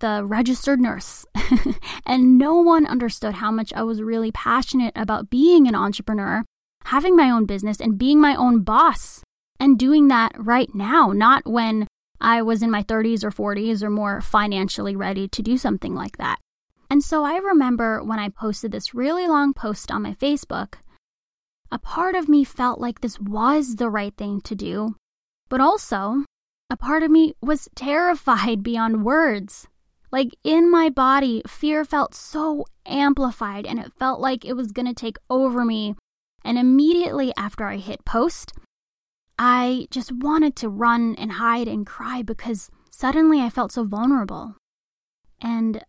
the 0.00 0.24
registered 0.24 0.80
nurse. 0.80 1.26
and 2.06 2.38
no 2.38 2.56
one 2.56 2.86
understood 2.86 3.34
how 3.34 3.50
much 3.50 3.72
I 3.72 3.82
was 3.82 4.02
really 4.02 4.32
passionate 4.32 4.92
about 4.96 5.30
being 5.30 5.66
an 5.66 5.74
entrepreneur, 5.74 6.44
having 6.84 7.16
my 7.16 7.30
own 7.30 7.46
business, 7.46 7.80
and 7.80 7.98
being 7.98 8.20
my 8.20 8.34
own 8.34 8.62
boss. 8.62 9.22
And 9.60 9.78
doing 9.78 10.08
that 10.08 10.32
right 10.36 10.72
now, 10.74 11.08
not 11.08 11.44
when 11.44 11.88
I 12.20 12.42
was 12.42 12.62
in 12.62 12.70
my 12.70 12.82
30s 12.82 13.24
or 13.24 13.30
40s 13.30 13.82
or 13.82 13.90
more 13.90 14.20
financially 14.20 14.96
ready 14.96 15.28
to 15.28 15.42
do 15.42 15.56
something 15.56 15.94
like 15.94 16.16
that. 16.18 16.38
And 16.90 17.02
so 17.02 17.24
I 17.24 17.36
remember 17.36 18.02
when 18.02 18.18
I 18.18 18.28
posted 18.28 18.72
this 18.72 18.94
really 18.94 19.26
long 19.26 19.52
post 19.52 19.90
on 19.90 20.02
my 20.02 20.14
Facebook, 20.14 20.74
a 21.70 21.78
part 21.78 22.14
of 22.14 22.28
me 22.28 22.44
felt 22.44 22.80
like 22.80 23.00
this 23.00 23.20
was 23.20 23.76
the 23.76 23.90
right 23.90 24.16
thing 24.16 24.40
to 24.42 24.54
do, 24.54 24.96
but 25.48 25.60
also 25.60 26.24
a 26.70 26.76
part 26.76 27.02
of 27.02 27.10
me 27.10 27.34
was 27.40 27.68
terrified 27.74 28.62
beyond 28.62 29.04
words. 29.04 29.68
Like 30.10 30.36
in 30.42 30.70
my 30.70 30.88
body, 30.88 31.42
fear 31.46 31.84
felt 31.84 32.14
so 32.14 32.64
amplified 32.86 33.66
and 33.66 33.78
it 33.78 33.92
felt 33.98 34.20
like 34.20 34.44
it 34.44 34.54
was 34.54 34.72
going 34.72 34.86
to 34.86 34.94
take 34.94 35.18
over 35.28 35.64
me. 35.64 35.96
And 36.44 36.58
immediately 36.58 37.32
after 37.36 37.66
I 37.66 37.76
hit 37.76 38.04
post, 38.04 38.52
I 39.38 39.86
just 39.90 40.10
wanted 40.12 40.56
to 40.56 40.68
run 40.68 41.14
and 41.16 41.32
hide 41.32 41.68
and 41.68 41.86
cry 41.86 42.22
because 42.22 42.70
suddenly 42.90 43.40
I 43.40 43.50
felt 43.50 43.72
so 43.72 43.84
vulnerable. 43.84 44.56
And 45.40 45.84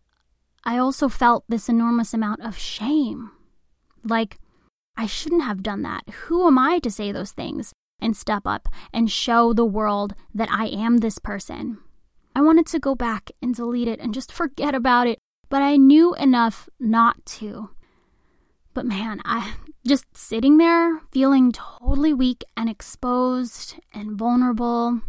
I 0.64 0.76
also 0.76 1.08
felt 1.08 1.44
this 1.48 1.68
enormous 1.68 2.12
amount 2.12 2.42
of 2.42 2.58
shame. 2.58 3.30
Like, 4.04 4.38
I 4.96 5.06
shouldn't 5.06 5.42
have 5.42 5.62
done 5.62 5.82
that. 5.82 6.08
Who 6.26 6.46
am 6.46 6.58
I 6.58 6.78
to 6.80 6.90
say 6.90 7.10
those 7.10 7.32
things 7.32 7.72
and 8.00 8.16
step 8.16 8.42
up 8.44 8.68
and 8.92 9.10
show 9.10 9.52
the 9.52 9.64
world 9.64 10.14
that 10.34 10.50
I 10.50 10.66
am 10.66 10.98
this 10.98 11.18
person? 11.18 11.78
I 12.34 12.42
wanted 12.42 12.66
to 12.66 12.78
go 12.78 12.94
back 12.94 13.30
and 13.42 13.54
delete 13.54 13.88
it 13.88 14.00
and 14.00 14.14
just 14.14 14.32
forget 14.32 14.74
about 14.74 15.06
it, 15.06 15.18
but 15.48 15.62
I 15.62 15.76
knew 15.76 16.14
enough 16.14 16.68
not 16.78 17.24
to. 17.26 17.70
But 18.72 18.86
man, 18.86 19.20
I 19.24 19.54
just 19.86 20.16
sitting 20.16 20.58
there 20.58 21.00
feeling 21.10 21.52
totally 21.52 22.14
weak 22.14 22.44
and 22.56 22.68
exposed 22.68 23.76
and 23.92 24.16
vulnerable. 24.16 25.00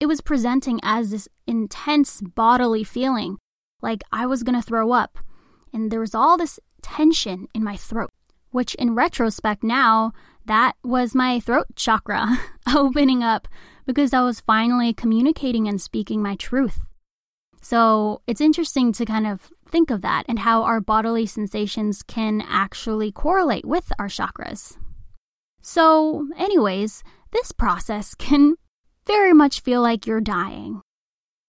It 0.00 0.06
was 0.06 0.20
presenting 0.20 0.80
as 0.82 1.10
this 1.10 1.28
intense 1.46 2.20
bodily 2.20 2.84
feeling, 2.84 3.38
like 3.80 4.02
I 4.12 4.26
was 4.26 4.42
gonna 4.42 4.62
throw 4.62 4.92
up. 4.92 5.18
And 5.72 5.90
there 5.90 6.00
was 6.00 6.14
all 6.14 6.36
this 6.36 6.58
tension 6.82 7.48
in 7.54 7.62
my 7.62 7.76
throat 7.76 8.10
which 8.50 8.74
in 8.76 8.94
retrospect 8.94 9.62
now, 9.62 10.12
that 10.46 10.74
was 10.82 11.14
my 11.14 11.40
throat 11.40 11.66
chakra 11.74 12.38
opening 12.74 13.22
up 13.22 13.48
because 13.88 14.12
I 14.12 14.20
was 14.20 14.38
finally 14.38 14.92
communicating 14.92 15.66
and 15.66 15.80
speaking 15.80 16.20
my 16.22 16.36
truth. 16.36 16.84
So 17.62 18.20
it's 18.26 18.42
interesting 18.42 18.92
to 18.92 19.06
kind 19.06 19.26
of 19.26 19.50
think 19.66 19.90
of 19.90 20.02
that 20.02 20.24
and 20.28 20.40
how 20.40 20.62
our 20.62 20.78
bodily 20.78 21.24
sensations 21.24 22.02
can 22.02 22.44
actually 22.46 23.10
correlate 23.10 23.64
with 23.64 23.90
our 23.98 24.08
chakras. 24.08 24.76
So, 25.62 26.28
anyways, 26.36 27.02
this 27.32 27.50
process 27.50 28.14
can 28.26 28.56
very 29.06 29.32
much 29.32 29.60
feel 29.60 29.80
like 29.80 30.06
you're 30.06 30.20
dying. 30.20 30.82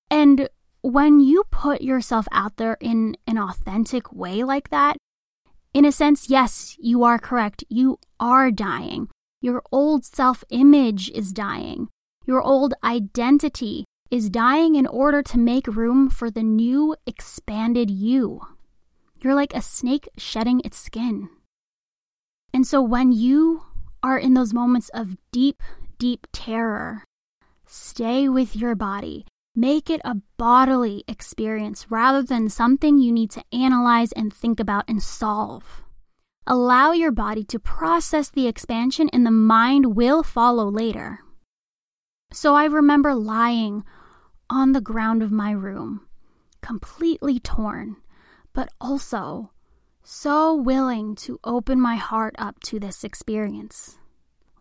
And 0.10 0.48
when 0.82 1.20
you 1.20 1.44
put 1.52 1.82
yourself 1.82 2.26
out 2.32 2.56
there 2.56 2.78
in 2.80 3.18
an 3.28 3.38
authentic 3.38 4.14
way 4.14 4.46
like 4.46 4.70
that, 4.70 4.96
in 5.74 5.84
a 5.84 5.92
sense, 5.92 6.30
yes, 6.30 6.78
you 6.80 7.04
are 7.04 7.20
correct. 7.20 7.66
You 7.68 8.00
are 8.18 8.50
dying. 8.50 9.10
Your 9.42 9.62
old 9.74 10.06
self 10.06 10.46
image 10.50 11.12
is 11.12 11.34
dying. 11.34 11.90
Your 12.30 12.44
old 12.44 12.76
identity 12.84 13.86
is 14.12 14.30
dying 14.30 14.76
in 14.76 14.86
order 14.86 15.24
to 15.24 15.40
make 15.40 15.66
room 15.66 16.12
for 16.12 16.30
the 16.30 16.44
new, 16.44 16.96
expanded 17.08 17.90
you. 17.90 18.42
You're 19.20 19.34
like 19.34 19.56
a 19.56 19.64
snake 19.64 20.08
shedding 20.16 20.62
its 20.64 20.78
skin. 20.78 21.30
And 22.54 22.68
so 22.68 22.84
when 22.84 23.12
you 23.12 23.64
are 24.04 24.20
in 24.20 24.36
those 24.36 24.54
moments 24.54 24.92
of 24.94 25.18
deep, 25.32 25.64
deep 25.98 26.28
terror, 26.32 27.04
stay 27.66 28.30
with 28.30 28.56
your 28.56 28.76
body. 28.76 29.26
Make 29.56 29.90
it 29.90 30.02
a 30.06 30.22
bodily 30.38 31.04
experience 31.08 31.88
rather 31.90 32.22
than 32.22 32.48
something 32.48 33.00
you 33.00 33.12
need 33.12 33.32
to 33.32 33.44
analyze 33.52 34.12
and 34.12 34.32
think 34.32 34.60
about 34.60 34.86
and 34.88 35.02
solve. 35.02 35.82
Allow 36.46 36.92
your 36.92 37.12
body 37.12 37.44
to 37.46 37.58
process 37.58 38.30
the 38.30 38.46
expansion, 38.46 39.10
and 39.12 39.26
the 39.26 39.32
mind 39.32 39.96
will 39.96 40.22
follow 40.22 40.70
later. 40.70 41.22
So 42.32 42.56
I 42.56 42.66
remember 42.66 43.16
lying 43.16 43.84
on 44.50 44.72
the 44.72 44.82
ground 44.82 45.24
of 45.24 45.32
my 45.32 45.52
room, 45.52 46.08
completely 46.62 47.40
torn, 47.40 47.98
but 48.54 48.70
also 48.80 49.52
so 50.04 50.56
willing 50.56 51.16
to 51.16 51.40
open 51.44 51.80
my 51.80 51.96
heart 51.96 52.36
up 52.38 52.60
to 52.62 52.80
this 52.80 53.04
experience 53.04 54.00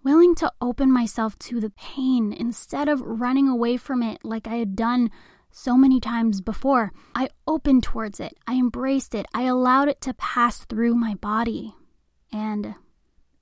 willing 0.08 0.34
to 0.34 0.50
open 0.60 0.90
myself 0.90 1.38
to 1.38 1.60
the 1.60 1.70
pain 1.70 2.32
instead 2.32 2.88
of 2.88 3.00
running 3.02 3.46
away 3.46 3.76
from 3.76 4.02
it 4.02 4.18
like 4.24 4.46
I 4.46 4.56
had 4.56 4.76
done 4.76 5.10
so 5.50 5.76
many 5.76 6.00
times 6.00 6.40
before. 6.40 6.92
I 7.14 7.28
opened 7.46 7.82
towards 7.82 8.20
it, 8.20 8.34
I 8.46 8.54
embraced 8.54 9.14
it, 9.14 9.26
I 9.34 9.42
allowed 9.42 9.88
it 9.88 10.00
to 10.02 10.14
pass 10.14 10.64
through 10.64 10.94
my 10.94 11.14
body. 11.14 11.74
And 12.32 12.74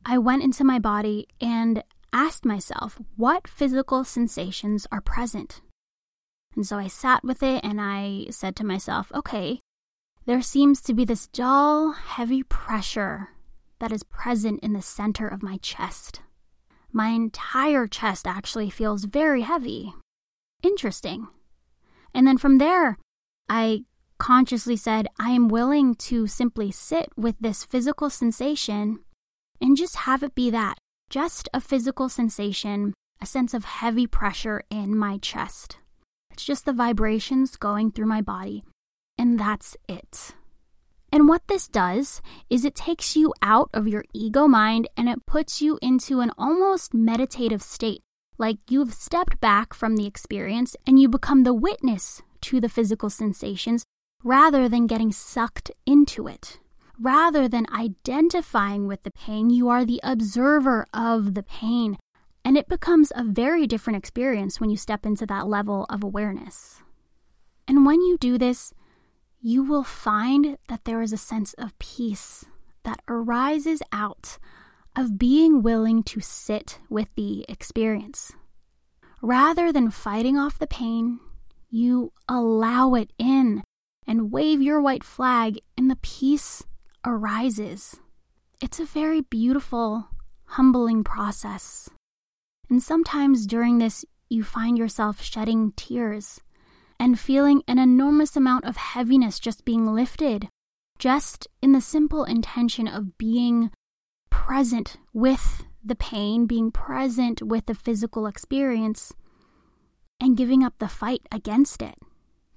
I 0.04 0.18
went 0.18 0.42
into 0.42 0.64
my 0.64 0.80
body 0.80 1.28
and 1.40 1.82
asked 2.12 2.44
myself, 2.44 2.98
what 3.16 3.48
physical 3.48 4.04
sensations 4.04 4.86
are 4.90 5.00
present? 5.00 5.60
And 6.54 6.66
so 6.66 6.78
I 6.78 6.86
sat 6.86 7.22
with 7.22 7.42
it 7.42 7.62
and 7.62 7.80
I 7.80 8.26
said 8.30 8.56
to 8.56 8.64
myself, 8.64 9.12
okay, 9.14 9.60
there 10.24 10.42
seems 10.42 10.80
to 10.82 10.94
be 10.94 11.04
this 11.04 11.26
dull, 11.28 11.92
heavy 11.92 12.42
pressure 12.42 13.28
that 13.78 13.92
is 13.92 14.02
present 14.02 14.60
in 14.60 14.72
the 14.72 14.82
center 14.82 15.28
of 15.28 15.42
my 15.42 15.58
chest. 15.58 16.20
My 16.92 17.08
entire 17.08 17.86
chest 17.86 18.26
actually 18.26 18.70
feels 18.70 19.04
very 19.04 19.42
heavy. 19.42 19.94
Interesting. 20.62 21.28
And 22.14 22.26
then 22.26 22.38
from 22.38 22.58
there, 22.58 22.96
I 23.48 23.84
consciously 24.18 24.76
said, 24.76 25.08
I 25.20 25.30
am 25.30 25.48
willing 25.48 25.94
to 25.96 26.26
simply 26.26 26.72
sit 26.72 27.10
with 27.16 27.36
this 27.38 27.64
physical 27.64 28.08
sensation 28.08 29.00
and 29.60 29.76
just 29.76 29.96
have 29.96 30.22
it 30.22 30.34
be 30.34 30.48
that 30.50 30.78
just 31.10 31.48
a 31.54 31.60
physical 31.60 32.08
sensation, 32.08 32.94
a 33.20 33.26
sense 33.26 33.54
of 33.54 33.64
heavy 33.64 34.06
pressure 34.06 34.62
in 34.70 34.96
my 34.96 35.18
chest. 35.18 35.78
It's 36.30 36.44
just 36.44 36.64
the 36.64 36.72
vibrations 36.72 37.56
going 37.56 37.92
through 37.92 38.06
my 38.06 38.20
body, 38.20 38.64
and 39.16 39.38
that's 39.38 39.76
it. 39.88 40.34
And 41.12 41.28
what 41.28 41.46
this 41.46 41.68
does 41.68 42.20
is 42.50 42.64
it 42.64 42.74
takes 42.74 43.16
you 43.16 43.32
out 43.40 43.70
of 43.72 43.88
your 43.88 44.04
ego 44.12 44.46
mind 44.48 44.88
and 44.96 45.08
it 45.08 45.24
puts 45.24 45.62
you 45.62 45.78
into 45.80 46.20
an 46.20 46.32
almost 46.36 46.92
meditative 46.92 47.62
state, 47.62 48.02
like 48.38 48.58
you've 48.68 48.92
stepped 48.92 49.40
back 49.40 49.72
from 49.72 49.96
the 49.96 50.06
experience 50.06 50.76
and 50.86 51.00
you 51.00 51.08
become 51.08 51.44
the 51.44 51.54
witness 51.54 52.22
to 52.42 52.60
the 52.60 52.68
physical 52.68 53.08
sensations 53.08 53.84
rather 54.22 54.68
than 54.68 54.86
getting 54.86 55.12
sucked 55.12 55.70
into 55.86 56.26
it. 56.26 56.58
Rather 56.98 57.46
than 57.46 57.66
identifying 57.72 58.86
with 58.86 59.02
the 59.02 59.10
pain, 59.10 59.50
you 59.50 59.68
are 59.68 59.84
the 59.84 60.00
observer 60.02 60.86
of 60.94 61.34
the 61.34 61.42
pain. 61.42 61.98
And 62.44 62.56
it 62.56 62.68
becomes 62.68 63.12
a 63.14 63.24
very 63.24 63.66
different 63.66 63.98
experience 63.98 64.60
when 64.60 64.70
you 64.70 64.76
step 64.76 65.04
into 65.04 65.26
that 65.26 65.46
level 65.46 65.84
of 65.90 66.02
awareness. 66.02 66.80
And 67.68 67.84
when 67.84 68.00
you 68.00 68.16
do 68.18 68.38
this, 68.38 68.72
you 69.40 69.62
will 69.62 69.84
find 69.84 70.56
that 70.68 70.84
there 70.84 71.02
is 71.02 71.12
a 71.12 71.18
sense 71.18 71.54
of 71.54 71.78
peace 71.78 72.44
that 72.84 73.02
arises 73.08 73.82
out 73.92 74.38
of 74.94 75.18
being 75.18 75.62
willing 75.62 76.02
to 76.04 76.20
sit 76.20 76.78
with 76.88 77.08
the 77.16 77.44
experience. 77.48 78.32
Rather 79.20 79.72
than 79.72 79.90
fighting 79.90 80.38
off 80.38 80.58
the 80.58 80.66
pain, 80.66 81.20
you 81.68 82.12
allow 82.28 82.94
it 82.94 83.12
in 83.18 83.62
and 84.06 84.30
wave 84.30 84.62
your 84.62 84.80
white 84.80 85.02
flag, 85.02 85.60
in 85.76 85.88
the 85.88 85.96
peace 85.96 86.64
arises. 87.06 87.96
It's 88.60 88.80
a 88.80 88.84
very 88.84 89.20
beautiful, 89.20 90.08
humbling 90.44 91.04
process. 91.04 91.88
And 92.68 92.82
sometimes 92.82 93.46
during 93.46 93.78
this, 93.78 94.04
you 94.28 94.42
find 94.42 94.76
yourself 94.76 95.22
shedding 95.22 95.72
tears 95.76 96.40
and 96.98 97.20
feeling 97.20 97.62
an 97.68 97.78
enormous 97.78 98.36
amount 98.36 98.64
of 98.64 98.76
heaviness 98.76 99.38
just 99.38 99.64
being 99.64 99.94
lifted, 99.94 100.48
just 100.98 101.46
in 101.62 101.72
the 101.72 101.80
simple 101.80 102.24
intention 102.24 102.88
of 102.88 103.16
being 103.18 103.70
present 104.30 104.96
with 105.12 105.64
the 105.84 105.94
pain, 105.94 106.46
being 106.46 106.72
present 106.72 107.40
with 107.40 107.66
the 107.66 107.74
physical 107.74 108.26
experience, 108.26 109.12
and 110.20 110.36
giving 110.36 110.64
up 110.64 110.74
the 110.78 110.88
fight 110.88 111.22
against 111.30 111.82
it. 111.82 111.94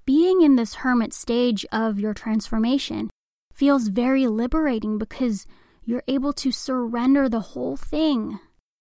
Being 0.06 0.42
in 0.42 0.56
this 0.56 0.76
hermit 0.76 1.14
stage 1.14 1.66
of 1.72 2.00
your 2.00 2.16
transformation 2.16 3.12
feels 3.60 3.90
very 3.90 4.26
liberating 4.26 4.98
because 4.98 5.46
you're 5.84 6.04
able 6.08 6.32
to 6.32 6.50
surrender 6.50 7.28
the 7.28 7.42
whole 7.42 7.76
thing 7.76 8.40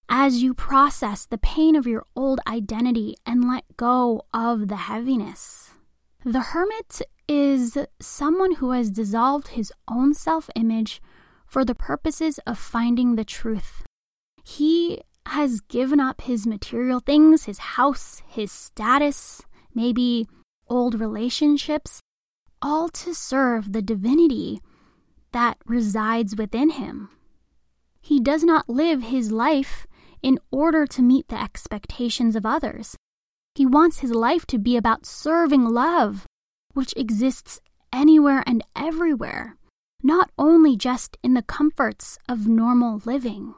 as 0.09 0.41
you 0.41 0.55
process 0.55 1.27
the 1.27 1.37
pain 1.37 1.75
of 1.75 1.85
your 1.85 2.05
old 2.15 2.39
identity 2.47 3.17
and 3.27 3.49
let 3.49 3.65
go 3.77 4.23
of 4.33 4.69
the 4.69 4.77
heaviness. 4.77 5.71
The 6.25 6.41
hermit 6.53 7.03
is 7.27 7.77
someone 8.01 8.55
who 8.55 8.71
has 8.71 8.93
dissolved 8.93 9.49
his 9.49 9.73
own 9.89 10.15
self 10.15 10.49
image 10.55 11.03
for 11.45 11.65
the 11.65 11.75
purposes 11.75 12.39
of 12.47 12.57
finding 12.57 13.17
the 13.17 13.25
truth. 13.25 13.83
He 14.45 15.01
has 15.27 15.61
given 15.61 15.99
up 15.99 16.21
his 16.21 16.47
material 16.47 17.01
things, 17.01 17.47
his 17.47 17.59
house, 17.59 18.23
his 18.29 18.53
status, 18.53 19.43
maybe 19.75 20.29
old 20.69 21.01
relationships, 21.01 22.01
all 22.63 22.89
to 22.91 23.13
serve 23.13 23.73
the 23.73 23.83
divinity 23.83 24.61
that 25.33 25.59
resides 25.67 26.37
within 26.37 26.71
him. 26.71 27.11
He 28.01 28.21
does 28.21 28.45
not 28.45 28.69
live 28.69 29.03
his 29.03 29.31
life 29.31 29.87
in 30.23 30.39
order 30.51 30.87
to 30.87 31.03
meet 31.03 31.29
the 31.29 31.41
expectations 31.41 32.35
of 32.35 32.47
others. 32.47 32.97
He 33.55 33.67
wants 33.67 33.99
his 33.99 34.13
life 34.13 34.47
to 34.47 34.59
be 34.59 34.77
about 34.77 35.07
serving 35.07 35.65
love, 35.65 36.27
which 36.75 36.95
exists 36.97 37.61
anywhere 37.93 38.43
and 38.47 38.63
everywhere, 38.77 39.57
not 40.03 40.31
only 40.39 40.77
just 40.77 41.17
in 41.23 41.35
the 41.35 41.43
comforts 41.43 42.19
of 42.29 42.47
normal 42.47 43.03
living. 43.05 43.55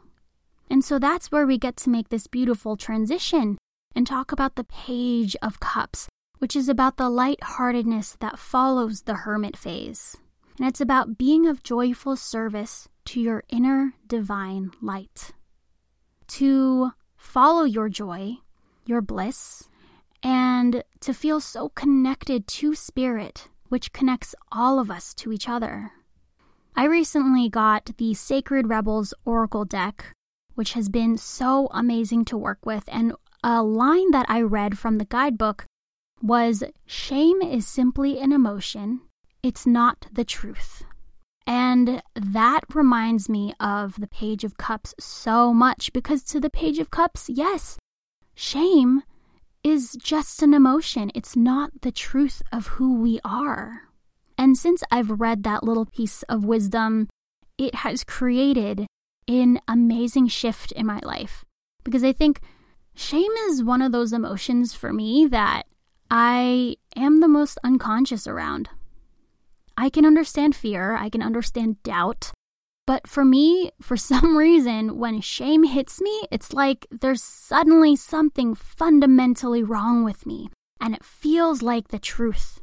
And 0.71 0.85
so 0.85 0.99
that's 0.99 1.31
where 1.31 1.47
we 1.47 1.59
get 1.59 1.77
to 1.79 1.91
make 1.91 2.09
this 2.09 2.27
beautiful 2.27 2.77
transition 2.77 3.59
and 3.95 4.07
talk 4.07 4.33
about 4.33 4.55
the 4.55 4.65
Page 4.65 5.37
of 5.43 5.61
Cups, 5.61 6.09
which 6.39 6.55
is 6.55 6.69
about 6.69 6.97
the 6.97 7.11
lightheartedness 7.11 8.17
that 8.21 8.39
follows 8.39 9.03
the 9.03 9.15
hermit 9.15 9.57
phase. 9.57 10.17
And 10.61 10.69
it's 10.69 10.81
about 10.81 11.17
being 11.17 11.47
of 11.47 11.63
joyful 11.63 12.17
service 12.17 12.87
to 13.07 13.19
your 13.19 13.45
inner 13.49 13.95
divine 14.07 14.71
light. 14.83 15.31
To 16.29 16.93
follow 17.17 17.65
your 17.65 17.89
joy, 17.89 18.37
your 18.85 19.01
bliss, 19.01 19.71
and 20.23 20.85
to 21.01 21.15
feel 21.15 21.41
so 21.41 21.71
connected 21.71 22.47
to 22.47 22.75
spirit, 22.75 23.49
which 23.71 23.95
connects 23.95 24.35
all 24.53 24.79
of 24.79 24.91
us 24.91 25.15
to 25.15 25.33
each 25.33 25.49
other. 25.49 25.93
I 26.77 26.85
recently 26.85 27.49
got 27.49 27.93
the 27.97 28.13
Sacred 28.13 28.69
Rebels 28.69 29.15
Oracle 29.25 29.65
deck, 29.65 30.13
which 30.57 30.75
has 30.75 30.91
been 30.91 31.17
so 31.17 31.69
amazing 31.71 32.27
to 32.27 32.37
work 32.37 32.67
with, 32.67 32.85
and 32.89 33.15
a 33.43 33.63
line 33.63 34.11
that 34.11 34.27
I 34.29 34.43
read 34.43 34.79
from 34.79 34.99
the 34.99 35.07
guidebook 35.07 35.65
was 36.21 36.63
Shame 36.85 37.41
is 37.41 37.67
simply 37.67 38.21
an 38.21 38.31
emotion, 38.31 39.01
it's 39.43 39.67
not 39.67 40.07
the 40.13 40.25
truth. 40.25 40.85
And 41.47 42.03
that 42.15 42.61
reminds 42.75 43.29
me 43.29 43.55
of 43.59 43.99
the 43.99 44.07
Page 44.07 44.45
of 44.45 44.57
Cups 44.57 44.95
so 45.01 45.53
much 45.53 45.93
because 45.93 46.23
to 46.25 46.41
the 46.41 46.51
Page 46.51 46.79
of 46.79 46.91
Cups, 46.91 47.29
yes, 47.29 47.79
shame 48.35 49.03
is 49.65 49.97
just 50.01 50.43
an 50.43 50.55
emotion. 50.55 51.11
It's 51.15 51.37
not 51.37 51.83
the 51.83 51.93
truth 51.93 52.43
of 52.53 52.69
who 52.69 52.95
we 53.01 53.21
are. 53.25 53.83
And 54.39 54.57
since 54.57 54.83
I've 54.91 55.21
read 55.21 55.43
that 55.43 55.65
little 55.65 55.87
piece 55.87 56.23
of 56.25 56.45
wisdom, 56.45 57.09
it 57.59 57.75
has 57.77 58.05
created 58.05 58.87
an 59.29 59.61
amazing 59.69 60.29
shift 60.29 60.73
in 60.73 60.87
my 60.87 61.01
life. 61.03 61.45
Because 61.85 62.05
I 62.05 62.13
think 62.13 62.41
shame 62.95 63.33
is 63.49 63.63
one 63.63 63.83
of 63.83 63.93
those 63.93 64.13
emotions 64.13 64.73
for 64.73 64.93
me 64.93 65.27
that 65.27 65.65
I 66.11 66.77
am 66.97 67.21
the 67.21 67.29
most 67.29 67.59
unconscious 67.63 68.27
around. 68.27 68.71
I 69.81 69.89
can 69.89 70.05
understand 70.05 70.55
fear, 70.55 70.95
I 70.95 71.09
can 71.09 71.23
understand 71.23 71.83
doubt, 71.83 72.33
but 72.87 73.07
for 73.07 73.25
me, 73.25 73.71
for 73.81 73.97
some 74.11 74.37
reason, 74.37 74.99
when 74.99 75.23
shame 75.23 75.65
hits 75.65 76.03
me, 76.03 76.23
it's 76.31 76.53
like 76.53 76.87
there's 76.91 77.23
suddenly 77.23 77.97
something 77.97 78.55
fundamentally 78.55 79.63
wrong 79.63 80.05
with 80.05 80.27
me, 80.27 80.51
and 80.83 80.95
it 80.95 81.03
feels 81.03 81.63
like 81.63 81.89
the 81.89 81.99
truth. 81.99 82.61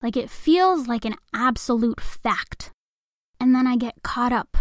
Like 0.00 0.16
it 0.16 0.30
feels 0.30 0.88
like 0.88 1.04
an 1.04 1.16
absolute 1.34 2.00
fact. 2.00 2.72
And 3.38 3.54
then 3.54 3.66
I 3.66 3.76
get 3.76 4.02
caught 4.02 4.32
up 4.32 4.56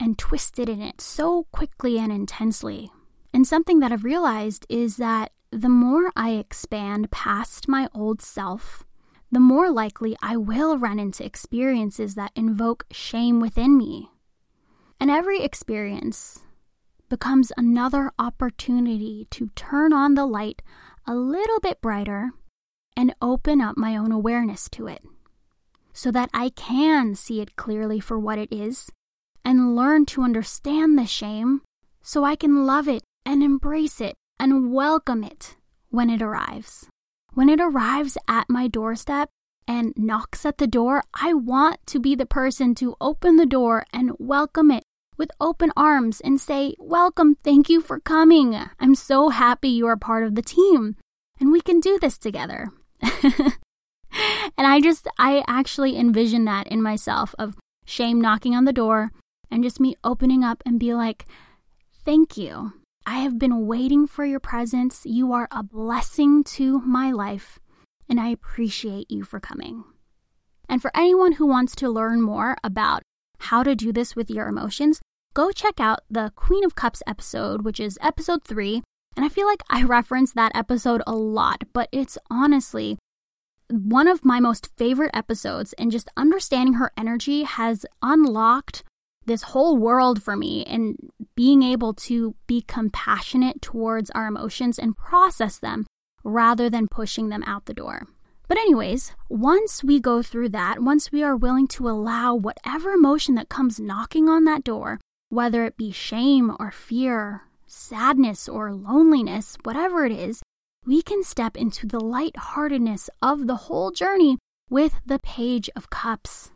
and 0.00 0.16
twisted 0.16 0.70
in 0.70 0.80
it 0.80 1.02
so 1.02 1.46
quickly 1.52 1.98
and 1.98 2.10
intensely. 2.10 2.90
And 3.34 3.46
something 3.46 3.80
that 3.80 3.92
I've 3.92 4.04
realized 4.04 4.64
is 4.70 4.96
that 4.96 5.32
the 5.52 5.68
more 5.68 6.12
I 6.16 6.30
expand 6.30 7.10
past 7.10 7.68
my 7.68 7.88
old 7.92 8.22
self, 8.22 8.86
the 9.30 9.40
more 9.40 9.70
likely 9.70 10.16
I 10.20 10.36
will 10.36 10.76
run 10.76 10.98
into 10.98 11.24
experiences 11.24 12.14
that 12.14 12.32
invoke 12.34 12.84
shame 12.90 13.40
within 13.40 13.76
me. 13.78 14.10
And 14.98 15.10
every 15.10 15.42
experience 15.42 16.40
becomes 17.08 17.52
another 17.56 18.12
opportunity 18.18 19.26
to 19.30 19.50
turn 19.54 19.92
on 19.92 20.14
the 20.14 20.26
light 20.26 20.62
a 21.06 21.14
little 21.14 21.60
bit 21.60 21.80
brighter 21.80 22.30
and 22.96 23.14
open 23.22 23.60
up 23.60 23.76
my 23.76 23.96
own 23.96 24.12
awareness 24.12 24.68
to 24.70 24.86
it 24.86 25.02
so 25.92 26.10
that 26.10 26.30
I 26.32 26.50
can 26.50 27.14
see 27.14 27.40
it 27.40 27.56
clearly 27.56 28.00
for 28.00 28.18
what 28.18 28.38
it 28.38 28.52
is 28.52 28.90
and 29.44 29.74
learn 29.74 30.06
to 30.06 30.22
understand 30.22 30.98
the 30.98 31.06
shame 31.06 31.62
so 32.02 32.24
I 32.24 32.36
can 32.36 32.66
love 32.66 32.88
it 32.88 33.02
and 33.24 33.42
embrace 33.42 34.00
it 34.00 34.14
and 34.38 34.72
welcome 34.72 35.24
it 35.24 35.56
when 35.90 36.10
it 36.10 36.22
arrives. 36.22 36.88
When 37.40 37.48
it 37.48 37.58
arrives 37.58 38.18
at 38.28 38.50
my 38.50 38.68
doorstep 38.68 39.30
and 39.66 39.94
knocks 39.96 40.44
at 40.44 40.58
the 40.58 40.66
door, 40.66 41.04
I 41.14 41.32
want 41.32 41.78
to 41.86 41.98
be 41.98 42.14
the 42.14 42.26
person 42.26 42.74
to 42.74 42.96
open 43.00 43.36
the 43.36 43.46
door 43.46 43.86
and 43.94 44.12
welcome 44.18 44.70
it 44.70 44.84
with 45.16 45.30
open 45.40 45.72
arms 45.74 46.20
and 46.20 46.38
say, 46.38 46.74
Welcome, 46.78 47.36
thank 47.36 47.70
you 47.70 47.80
for 47.80 47.98
coming. 47.98 48.60
I'm 48.78 48.94
so 48.94 49.30
happy 49.30 49.70
you 49.70 49.86
are 49.86 49.96
part 49.96 50.24
of 50.24 50.34
the 50.34 50.42
team 50.42 50.96
and 51.40 51.50
we 51.50 51.62
can 51.62 51.80
do 51.80 51.98
this 51.98 52.18
together. 52.18 52.72
and 53.00 53.56
I 54.58 54.78
just, 54.82 55.08
I 55.18 55.42
actually 55.48 55.96
envision 55.96 56.44
that 56.44 56.66
in 56.66 56.82
myself 56.82 57.34
of 57.38 57.56
shame 57.86 58.20
knocking 58.20 58.54
on 58.54 58.66
the 58.66 58.70
door 58.74 59.12
and 59.50 59.64
just 59.64 59.80
me 59.80 59.96
opening 60.04 60.44
up 60.44 60.62
and 60.66 60.78
be 60.78 60.92
like, 60.92 61.24
thank 62.04 62.36
you. 62.36 62.74
I 63.06 63.20
have 63.20 63.38
been 63.38 63.66
waiting 63.66 64.06
for 64.06 64.24
your 64.24 64.40
presence. 64.40 65.02
You 65.04 65.32
are 65.32 65.48
a 65.50 65.62
blessing 65.62 66.44
to 66.44 66.80
my 66.80 67.10
life, 67.10 67.58
and 68.08 68.20
I 68.20 68.28
appreciate 68.28 69.10
you 69.10 69.24
for 69.24 69.40
coming. 69.40 69.84
And 70.68 70.80
for 70.80 70.90
anyone 70.94 71.32
who 71.32 71.46
wants 71.46 71.74
to 71.76 71.88
learn 71.90 72.20
more 72.20 72.56
about 72.62 73.02
how 73.38 73.62
to 73.62 73.74
do 73.74 73.92
this 73.92 74.14
with 74.14 74.30
your 74.30 74.48
emotions, 74.48 75.00
go 75.34 75.50
check 75.50 75.80
out 75.80 76.00
the 76.10 76.30
Queen 76.36 76.64
of 76.64 76.74
Cups 76.74 77.02
episode, 77.06 77.62
which 77.62 77.80
is 77.80 77.98
episode 78.02 78.44
three. 78.44 78.82
And 79.16 79.24
I 79.24 79.28
feel 79.28 79.46
like 79.46 79.62
I 79.68 79.82
reference 79.82 80.32
that 80.32 80.52
episode 80.54 81.02
a 81.06 81.16
lot, 81.16 81.64
but 81.72 81.88
it's 81.90 82.18
honestly 82.30 82.98
one 83.70 84.08
of 84.08 84.24
my 84.24 84.40
most 84.40 84.70
favorite 84.76 85.10
episodes, 85.14 85.72
and 85.74 85.90
just 85.90 86.08
understanding 86.16 86.74
her 86.74 86.92
energy 86.96 87.44
has 87.44 87.86
unlocked 88.02 88.84
this 89.30 89.42
whole 89.42 89.76
world 89.76 90.22
for 90.22 90.36
me 90.36 90.64
and 90.64 90.96
being 91.36 91.62
able 91.62 91.94
to 91.94 92.34
be 92.46 92.60
compassionate 92.60 93.62
towards 93.62 94.10
our 94.10 94.26
emotions 94.26 94.78
and 94.78 94.96
process 94.96 95.58
them 95.58 95.86
rather 96.24 96.68
than 96.68 96.88
pushing 96.88 97.28
them 97.28 97.44
out 97.44 97.66
the 97.66 97.74
door. 97.74 98.06
But, 98.48 98.58
anyways, 98.58 99.12
once 99.28 99.84
we 99.84 100.00
go 100.00 100.22
through 100.22 100.48
that, 100.48 100.82
once 100.82 101.12
we 101.12 101.22
are 101.22 101.36
willing 101.36 101.68
to 101.68 101.88
allow 101.88 102.34
whatever 102.34 102.90
emotion 102.90 103.36
that 103.36 103.48
comes 103.48 103.78
knocking 103.78 104.28
on 104.28 104.44
that 104.44 104.64
door, 104.64 104.98
whether 105.28 105.64
it 105.64 105.76
be 105.76 105.92
shame 105.92 106.56
or 106.58 106.72
fear, 106.72 107.42
sadness 107.68 108.48
or 108.48 108.72
loneliness, 108.72 109.56
whatever 109.62 110.04
it 110.04 110.10
is, 110.10 110.42
we 110.84 111.00
can 111.00 111.22
step 111.22 111.56
into 111.56 111.86
the 111.86 112.00
lightheartedness 112.00 113.08
of 113.22 113.46
the 113.46 113.54
whole 113.54 113.92
journey 113.92 114.38
with 114.68 114.94
the 115.06 115.20
Page 115.20 115.70
of 115.76 115.88
Cups. 115.88 116.50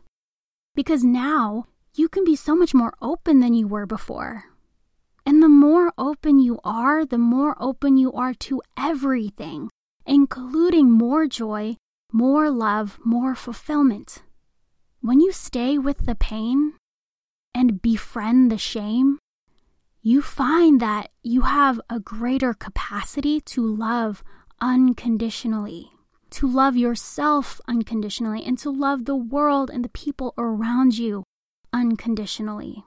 Because 0.75 1.05
now 1.05 1.67
you 1.97 2.09
can 2.09 2.25
be 2.25 2.35
so 2.35 2.55
much 2.55 2.73
more 2.73 2.93
open 3.01 3.39
than 3.39 3.53
you 3.53 3.67
were 3.67 3.85
before. 3.85 4.45
And 5.25 5.41
the 5.41 5.49
more 5.49 5.93
open 5.97 6.39
you 6.39 6.59
are, 6.63 7.05
the 7.05 7.17
more 7.17 7.55
open 7.59 7.97
you 7.97 8.11
are 8.11 8.33
to 8.33 8.61
everything, 8.77 9.69
including 10.05 10.91
more 10.91 11.25
joy, 11.25 11.77
more 12.11 12.51
love, 12.51 12.99
more 13.03 13.33
fulfillment. 13.33 14.23
When 15.01 15.19
you 15.19 15.31
stay 15.31 15.77
with 15.77 16.05
the 16.05 16.15
pain 16.15 16.73
and 17.53 17.81
befriend 17.81 18.51
the 18.51 18.57
shame, 18.57 19.17
you 20.01 20.21
find 20.21 20.79
that 20.81 21.09
you 21.23 21.41
have 21.41 21.81
a 21.89 21.99
greater 21.99 22.53
capacity 22.53 23.39
to 23.41 23.65
love 23.65 24.23
unconditionally, 24.61 25.91
to 26.29 26.47
love 26.47 26.75
yourself 26.75 27.59
unconditionally, 27.67 28.43
and 28.43 28.57
to 28.59 28.69
love 28.69 29.05
the 29.05 29.15
world 29.15 29.71
and 29.71 29.83
the 29.83 29.89
people 29.89 30.33
around 30.37 30.97
you 30.97 31.23
unconditionally. 31.75 32.85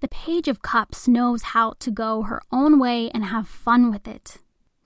The 0.00 0.08
Page 0.08 0.48
of 0.48 0.62
Cups 0.62 1.08
knows 1.08 1.42
how 1.52 1.74
to 1.80 1.90
go 1.90 2.22
her 2.22 2.40
own 2.52 2.78
way 2.78 3.10
and 3.10 3.24
have 3.24 3.48
fun 3.48 3.90
with 3.90 4.06
it. 4.06 4.38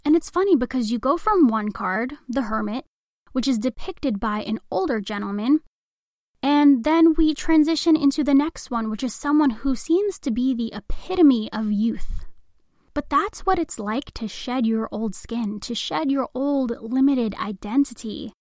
And 0.05 0.17
it's 0.17 0.31
funny 0.31 0.57
because 0.57 0.91
you 0.91 0.99
go 0.99 1.17
from 1.17 1.47
one 1.47 1.71
card, 1.71 2.15
the 2.29 2.43
Hermit, 2.43 2.87
which 3.33 3.47
is 3.47 3.59
depicted 3.59 4.19
by 4.19 4.41
an 4.41 4.59
older 4.71 5.01
gentleman, 5.01 5.61
and 6.43 6.85
then 6.85 7.15
we 7.15 7.33
transition 7.33 7.97
into 7.97 8.25
the 8.25 8.35
next 8.35 8.71
one, 8.71 8.91
which 8.91 9.03
is 9.03 9.15
someone 9.15 9.51
who 9.51 9.77
seems 9.77 10.19
to 10.19 10.31
be 10.31 10.55
the 10.55 10.73
epitome 10.75 11.51
of 11.53 11.71
youth. 11.73 12.27
But 12.93 13.09
that's 13.09 13.47
what 13.47 13.59
it's 13.59 13.79
like 13.79 14.13
to 14.15 14.29
shed 14.29 14.67
your 14.67 14.89
old 14.93 15.15
skin, 15.15 15.59
to 15.61 15.75
shed 15.75 16.11
your 16.11 16.29
old 16.35 16.73
limited 16.81 17.35
identity. 17.37 18.33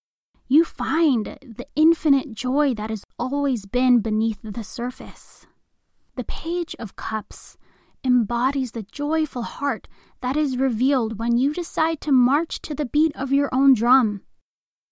You 0.46 0.64
find 0.64 1.38
the 1.42 1.66
infinite 1.74 2.32
joy 2.34 2.74
that 2.74 2.90
has 2.90 3.04
always 3.18 3.66
been 3.66 4.00
beneath 4.00 4.38
the 4.42 4.64
surface. 4.64 5.46
The 6.16 6.24
Page 6.24 6.76
of 6.78 6.96
Cups 6.96 7.56
embodies 8.04 8.72
the 8.72 8.82
joyful 8.82 9.42
heart 9.42 9.88
that 10.20 10.36
is 10.36 10.58
revealed 10.58 11.18
when 11.18 11.38
you 11.38 11.54
decide 11.54 12.00
to 12.02 12.12
march 12.12 12.60
to 12.62 12.74
the 12.74 12.84
beat 12.84 13.12
of 13.16 13.32
your 13.32 13.48
own 13.52 13.74
drum 13.74 14.22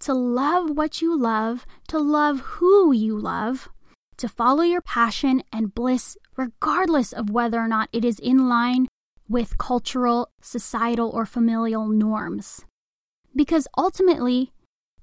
to 0.02 0.12
love 0.12 0.70
what 0.70 1.00
you 1.00 1.16
love, 1.16 1.64
to 1.86 1.96
love 1.96 2.40
who 2.40 2.92
you 2.92 3.16
love, 3.16 3.68
to 4.16 4.28
follow 4.28 4.62
your 4.64 4.80
passion 4.80 5.44
and 5.52 5.74
bliss, 5.74 6.16
regardless 6.36 7.12
of 7.12 7.30
whether 7.30 7.60
or 7.60 7.68
not 7.68 7.88
it 7.92 8.04
is 8.04 8.18
in 8.18 8.48
line 8.48 8.88
with 9.28 9.58
cultural, 9.58 10.28
societal, 10.40 11.08
or 11.10 11.24
familial 11.24 11.86
norms. 11.86 12.64
Because 13.34 13.68
ultimately, 13.78 14.52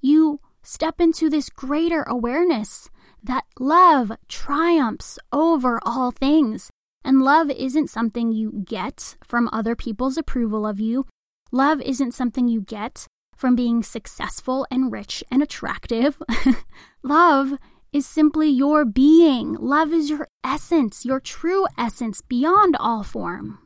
you 0.00 0.40
step 0.62 1.00
into 1.00 1.28
this 1.28 1.48
greater 1.48 2.02
awareness 2.02 2.88
that 3.22 3.44
love 3.58 4.12
triumphs 4.28 5.18
over 5.32 5.80
all 5.84 6.10
things. 6.10 6.70
And 7.04 7.22
love 7.22 7.50
isn't 7.50 7.88
something 7.88 8.32
you 8.32 8.64
get 8.66 9.16
from 9.24 9.48
other 9.52 9.74
people's 9.74 10.18
approval 10.18 10.66
of 10.66 10.80
you. 10.80 11.06
Love 11.50 11.80
isn't 11.80 12.12
something 12.12 12.46
you 12.46 12.60
get 12.60 13.06
from 13.36 13.56
being 13.56 13.82
successful 13.82 14.66
and 14.70 14.92
rich 14.92 15.24
and 15.30 15.42
attractive. 15.42 16.20
Love 17.02 17.54
is 17.92 18.06
simply 18.06 18.48
your 18.48 18.84
being. 18.84 19.54
Love 19.54 19.92
is 19.92 20.10
your 20.10 20.28
essence, 20.44 21.04
your 21.04 21.20
true 21.20 21.66
essence 21.78 22.20
beyond 22.20 22.76
all 22.78 23.02
form. 23.02 23.58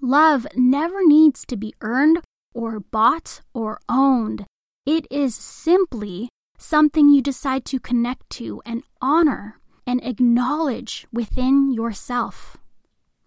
Love 0.00 0.46
never 0.56 1.06
needs 1.06 1.46
to 1.46 1.56
be 1.56 1.72
earned 1.80 2.18
or 2.52 2.80
bought 2.80 3.40
or 3.54 3.80
owned. 3.88 4.44
It 4.84 5.06
is 5.10 5.34
simply 5.34 6.28
something 6.58 7.08
you 7.08 7.22
decide 7.22 7.64
to 7.66 7.78
connect 7.78 8.28
to 8.30 8.60
and 8.66 8.82
honor 9.00 9.60
and 9.86 10.04
acknowledge 10.04 11.06
within 11.12 11.72
yourself. 11.72 12.56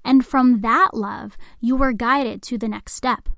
And 0.03 0.25
from 0.25 0.61
that 0.61 0.93
love, 0.93 1.37
you 1.61 1.81
are 1.81 1.93
guided 1.93 2.41
to 2.43 2.57
the 2.57 2.67
next 2.67 2.93
step, 2.93 3.29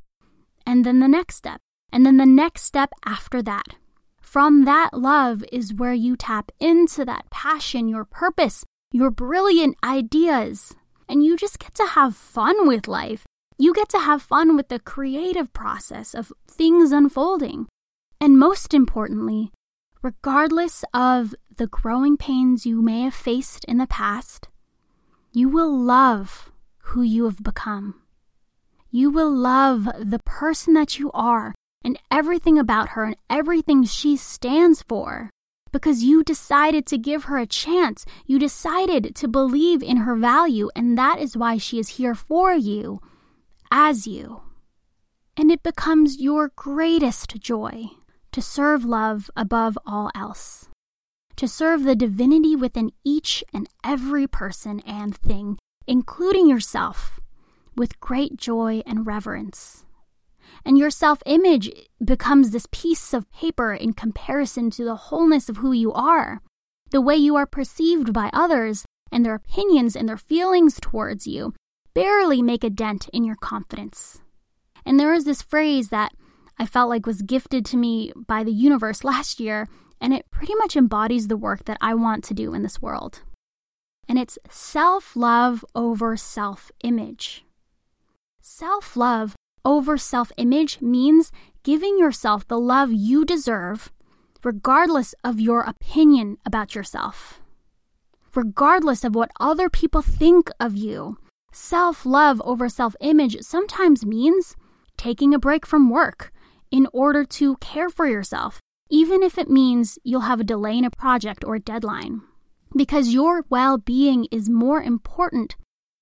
and 0.65 0.83
then 0.83 0.99
the 0.99 1.07
next 1.07 1.35
step, 1.35 1.61
and 1.91 2.05
then 2.05 2.17
the 2.17 2.25
next 2.25 2.63
step 2.63 2.89
after 3.05 3.41
that. 3.43 3.75
From 4.19 4.65
that 4.65 4.93
love 4.93 5.43
is 5.51 5.73
where 5.73 5.93
you 5.93 6.17
tap 6.17 6.51
into 6.59 7.05
that 7.05 7.29
passion, 7.29 7.87
your 7.87 8.03
purpose, 8.03 8.65
your 8.91 9.09
brilliant 9.11 9.77
ideas. 9.83 10.75
And 11.07 11.23
you 11.23 11.37
just 11.37 11.59
get 11.59 11.73
to 11.75 11.85
have 11.85 12.15
fun 12.15 12.67
with 12.67 12.87
life. 12.87 13.25
You 13.57 13.73
get 13.73 13.87
to 13.89 13.99
have 13.99 14.21
fun 14.21 14.57
with 14.57 14.67
the 14.67 14.79
creative 14.79 15.53
process 15.53 16.13
of 16.13 16.33
things 16.49 16.91
unfolding. 16.91 17.67
And 18.19 18.37
most 18.37 18.73
importantly, 18.73 19.51
regardless 20.01 20.83
of 20.93 21.35
the 21.57 21.67
growing 21.67 22.17
pains 22.17 22.65
you 22.65 22.81
may 22.81 23.01
have 23.01 23.13
faced 23.13 23.63
in 23.65 23.77
the 23.77 23.87
past, 23.87 24.47
you 25.31 25.49
will 25.49 25.75
love 25.75 26.51
who 26.79 27.01
you 27.01 27.25
have 27.25 27.43
become. 27.43 28.01
You 28.89 29.11
will 29.11 29.31
love 29.31 29.87
the 29.99 30.19
person 30.19 30.73
that 30.73 30.97
you 30.97 31.11
are 31.13 31.53
and 31.83 31.99
everything 32.09 32.57
about 32.57 32.89
her 32.89 33.03
and 33.03 33.17
everything 33.29 33.83
she 33.83 34.17
stands 34.17 34.81
for 34.81 35.29
because 35.71 36.03
you 36.03 36.23
decided 36.23 36.85
to 36.87 36.97
give 36.97 37.25
her 37.25 37.37
a 37.37 37.45
chance. 37.45 38.05
You 38.25 38.39
decided 38.39 39.15
to 39.15 39.27
believe 39.27 39.83
in 39.83 39.97
her 39.97 40.15
value, 40.15 40.69
and 40.75 40.97
that 40.97 41.19
is 41.19 41.37
why 41.37 41.57
she 41.57 41.77
is 41.77 41.89
here 41.89 42.15
for 42.15 42.53
you, 42.53 43.01
as 43.69 44.07
you. 44.07 44.41
And 45.35 45.51
it 45.51 45.61
becomes 45.61 46.19
your 46.19 46.51
greatest 46.55 47.39
joy 47.39 47.91
to 48.37 48.41
serve 48.41 48.85
love 48.85 49.31
above 49.35 49.75
all 49.83 50.11
else, 50.13 50.69
to 51.35 51.47
serve 51.47 51.83
the 51.83 51.95
divinity 51.95 52.55
within 52.55 52.91
each 53.03 53.43
and 53.51 53.67
every 53.83 54.27
person 54.27 54.79
and 54.85 55.17
thing, 55.17 55.57
including 55.87 56.47
yourself, 56.47 57.19
with 57.75 57.99
great 57.99 58.37
joy 58.37 58.83
and 58.85 59.07
reverence 59.07 59.83
and 60.67 60.77
your 60.77 60.89
self 60.89 61.23
image 61.25 61.71
becomes 62.03 62.51
this 62.51 62.67
piece 62.71 63.13
of 63.13 63.31
paper 63.31 63.73
in 63.73 63.93
comparison 63.93 64.69
to 64.71 64.83
the 64.83 64.95
wholeness 64.95 65.47
of 65.47 65.57
who 65.57 65.71
you 65.71 65.93
are. 65.93 66.41
The 66.91 67.01
way 67.01 67.15
you 67.15 67.35
are 67.37 67.45
perceived 67.45 68.13
by 68.13 68.29
others 68.33 68.85
and 69.11 69.25
their 69.25 69.35
opinions 69.35 69.95
and 69.95 70.07
their 70.07 70.17
feelings 70.17 70.77
towards 70.81 71.25
you 71.25 71.53
barely 71.93 72.41
make 72.41 72.63
a 72.63 72.69
dent 72.69 73.09
in 73.13 73.23
your 73.23 73.37
confidence. 73.37 74.21
And 74.85 74.99
there 74.99 75.13
is 75.13 75.25
this 75.25 75.41
phrase 75.41 75.89
that 75.89 76.13
I 76.59 76.65
felt 76.65 76.89
like 76.89 77.05
was 77.05 77.21
gifted 77.21 77.65
to 77.67 77.77
me 77.77 78.11
by 78.15 78.43
the 78.43 78.51
universe 78.51 79.03
last 79.03 79.39
year, 79.39 79.67
and 80.01 80.13
it 80.13 80.29
pretty 80.31 80.55
much 80.55 80.75
embodies 80.75 81.27
the 81.27 81.37
work 81.37 81.65
that 81.65 81.77
I 81.81 81.93
want 81.93 82.23
to 82.25 82.33
do 82.33 82.53
in 82.53 82.63
this 82.63 82.81
world. 82.81 83.21
And 84.07 84.17
it's 84.17 84.39
self 84.49 85.15
love 85.15 85.63
over 85.75 86.17
self 86.17 86.71
image. 86.83 87.45
Self 88.41 88.95
love 88.95 89.35
over 89.63 89.97
self 89.97 90.31
image 90.37 90.81
means 90.81 91.31
giving 91.63 91.99
yourself 91.99 92.47
the 92.47 92.59
love 92.59 92.91
you 92.91 93.25
deserve, 93.25 93.91
regardless 94.43 95.13
of 95.23 95.39
your 95.39 95.61
opinion 95.61 96.37
about 96.45 96.73
yourself, 96.73 97.41
regardless 98.33 99.03
of 99.03 99.13
what 99.13 99.31
other 99.39 99.69
people 99.69 100.01
think 100.01 100.49
of 100.59 100.75
you. 100.75 101.17
Self 101.51 102.05
love 102.05 102.41
over 102.45 102.69
self 102.69 102.95
image 103.01 103.37
sometimes 103.41 104.05
means 104.05 104.55
taking 104.95 105.33
a 105.33 105.39
break 105.39 105.65
from 105.65 105.89
work 105.89 106.31
in 106.71 106.87
order 106.93 107.23
to 107.23 107.57
care 107.57 107.89
for 107.89 108.07
yourself, 108.07 108.59
even 108.89 109.23
if 109.23 109.37
it 109.37 109.49
means 109.49 109.97
you'll 110.03 110.21
have 110.21 110.39
a 110.39 110.45
delay 110.45 110.77
in 110.77 110.85
a 110.85 110.91
project 110.91 111.43
or 111.43 111.55
a 111.55 111.59
deadline. 111.59 112.21
Because 112.75 113.13
your 113.13 113.45
well 113.49 113.77
being 113.77 114.27
is 114.31 114.49
more 114.49 114.81
important 114.81 115.55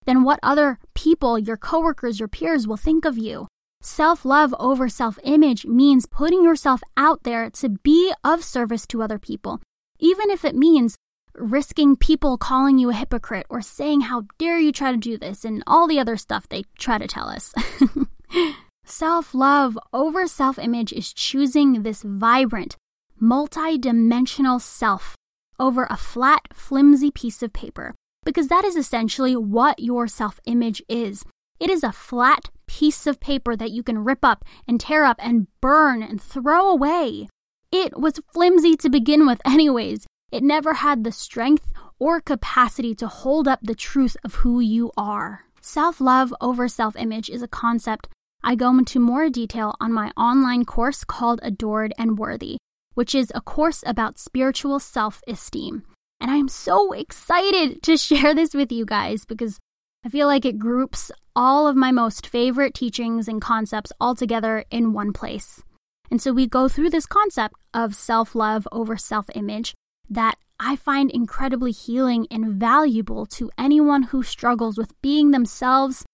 than 0.06 0.24
what 0.24 0.40
other 0.44 0.80
people, 0.94 1.38
your 1.38 1.58
coworkers, 1.58 2.20
your 2.20 2.28
peers 2.28 2.68
will 2.68 2.78
think 2.78 3.06
of 3.06 3.18
you. 3.18 3.48
Self 3.82 4.26
love 4.26 4.54
over 4.60 4.90
self 4.90 5.20
image 5.24 5.66
means 5.66 6.06
putting 6.06 6.44
yourself 6.44 6.82
out 6.98 7.24
there 7.24 7.50
to 7.52 7.70
be 7.70 8.14
of 8.24 8.44
service 8.44 8.88
to 8.88 9.04
other 9.04 9.20
people, 9.20 9.62
even 10.00 10.30
if 10.30 10.44
it 10.44 10.56
means 10.56 10.98
risking 11.36 11.96
people 11.96 12.38
calling 12.38 12.78
you 12.78 12.90
a 12.90 12.94
hypocrite 12.94 13.46
or 13.50 13.62
saying, 13.62 14.02
How 14.02 14.24
dare 14.38 14.60
you 14.60 14.72
try 14.72 14.92
to 14.92 14.98
do 14.98 15.18
this, 15.18 15.46
and 15.46 15.64
all 15.68 15.88
the 15.88 16.00
other 16.00 16.18
stuff 16.18 16.50
they 16.50 16.64
try 16.78 16.98
to 16.98 17.08
tell 17.08 17.28
us. 17.28 17.54
self 18.86 19.34
love 19.34 19.78
over 19.94 20.28
self 20.28 20.58
image 20.60 20.94
is 20.94 21.14
choosing 21.14 21.84
this 21.84 22.04
vibrant, 22.04 22.78
multi 23.20 23.78
dimensional 23.78 24.60
self 24.60 25.16
over 25.60 25.88
a 25.90 25.98
flat, 25.98 26.42
flimsy 26.54 27.12
piece 27.12 27.42
of 27.42 27.54
paper, 27.54 27.96
because 28.24 28.48
that 28.48 28.66
is 28.66 28.76
essentially 28.76 29.36
what 29.36 29.80
your 29.80 30.08
self 30.08 30.40
image 30.46 30.82
is. 30.88 31.24
It 31.60 31.70
is 31.70 31.84
a 31.84 31.92
flat 31.92 32.50
piece 32.68 33.08
of 33.08 33.20
paper 33.20 33.56
that 33.56 33.72
you 33.72 33.84
can 33.84 34.04
rip 34.04 34.24
up 34.24 34.44
and 34.68 34.80
tear 34.80 35.06
up 35.06 35.18
and 35.20 35.48
burn 35.62 36.04
and 36.04 36.22
throw 36.22 36.70
away. 36.70 37.28
It 37.72 38.00
was 38.00 38.20
flimsy 38.34 38.76
to 38.78 38.90
begin 38.90 39.26
with, 39.26 39.42
anyways. 39.46 40.06
It 40.32 40.44
never 40.44 40.76
had 40.76 41.04
the 41.04 41.12
strength 41.12 41.72
or 42.00 42.20
capacity 42.20 42.94
to 42.96 43.08
hold 43.08 43.48
up 43.48 43.60
the 43.62 43.76
truth 43.76 44.18
of 44.24 44.36
who 44.36 44.60
you 44.60 44.92
are. 44.98 45.46
Self 45.62 46.02
love 46.02 46.34
over 46.42 46.68
self 46.68 46.96
image 46.96 47.30
is 47.30 47.42
a 47.42 47.48
concept 47.48 48.08
I 48.48 48.54
go 48.54 48.70
into 48.78 49.00
more 49.00 49.28
detail 49.32 49.76
on 49.82 49.92
my 49.92 50.12
online 50.16 50.66
course 50.66 51.04
called 51.04 51.40
Adored 51.42 51.94
and 51.98 52.20
Worthy, 52.20 52.58
which 52.94 53.16
is 53.16 53.32
a 53.34 53.42
course 53.42 53.84
about 53.88 54.20
spiritual 54.20 54.80
self 54.80 55.24
esteem. 55.28 55.82
And 56.22 56.30
I'm 56.30 56.48
so 56.48 56.92
excited 56.92 57.82
to 57.82 57.98
share 58.08 58.36
this 58.36 58.54
with 58.54 58.72
you 58.72 58.86
guys 58.86 59.26
because 59.26 59.58
I 60.06 60.10
feel 60.10 60.28
like 60.28 60.46
it 60.46 60.60
groups 60.60 61.12
all 61.36 61.68
of 61.68 61.76
my 61.76 61.92
most 61.92 62.28
favorite 62.28 62.76
teachings 62.76 63.28
and 63.28 63.42
concepts 63.42 63.92
all 64.00 64.14
together 64.14 64.64
in 64.70 64.94
one 64.94 65.12
place. 65.12 65.64
And 66.12 66.22
so 66.22 66.32
we 66.32 66.46
go 66.46 66.70
through 66.70 66.92
this 66.92 67.08
concept 67.08 67.56
of 67.74 67.96
self 67.96 68.36
love 68.36 68.68
over 68.72 68.96
self 68.96 69.26
image 69.34 69.74
that 70.08 70.38
I 70.60 70.76
find 70.76 71.10
incredibly 71.10 71.72
healing 71.72 72.28
and 72.30 72.54
valuable 72.54 73.26
to 73.26 73.50
anyone 73.58 74.04
who 74.04 74.22
struggles 74.22 74.78
with 74.78 74.94
being 75.02 75.32
themselves 75.32 76.06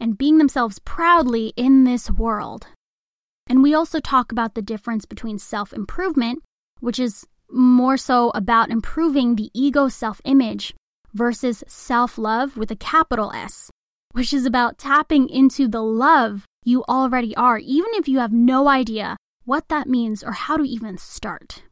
and 0.00 0.18
being 0.18 0.38
themselves 0.38 0.78
proudly 0.80 1.52
in 1.56 1.84
this 1.84 2.10
world. 2.10 2.66
And 3.46 3.62
we 3.62 3.74
also 3.74 4.00
talk 4.00 4.32
about 4.32 4.54
the 4.54 4.62
difference 4.62 5.04
between 5.04 5.38
self 5.38 5.72
improvement, 5.72 6.42
which 6.80 6.98
is 6.98 7.26
more 7.50 7.96
so 7.96 8.30
about 8.34 8.70
improving 8.70 9.36
the 9.36 9.50
ego 9.54 9.88
self 9.88 10.20
image, 10.24 10.74
versus 11.12 11.62
self 11.66 12.18
love 12.18 12.56
with 12.56 12.70
a 12.70 12.76
capital 12.76 13.32
S, 13.32 13.70
which 14.12 14.32
is 14.32 14.44
about 14.44 14.78
tapping 14.78 15.28
into 15.28 15.68
the 15.68 15.82
love 15.82 16.44
you 16.64 16.82
already 16.84 17.34
are, 17.36 17.58
even 17.58 17.90
if 17.94 18.08
you 18.08 18.18
have 18.18 18.32
no 18.32 18.68
idea 18.68 19.16
what 19.44 19.68
that 19.68 19.88
means 19.88 20.22
or 20.22 20.32
how 20.32 20.56
to 20.56 20.64
even 20.64 20.96
start. 20.96 21.62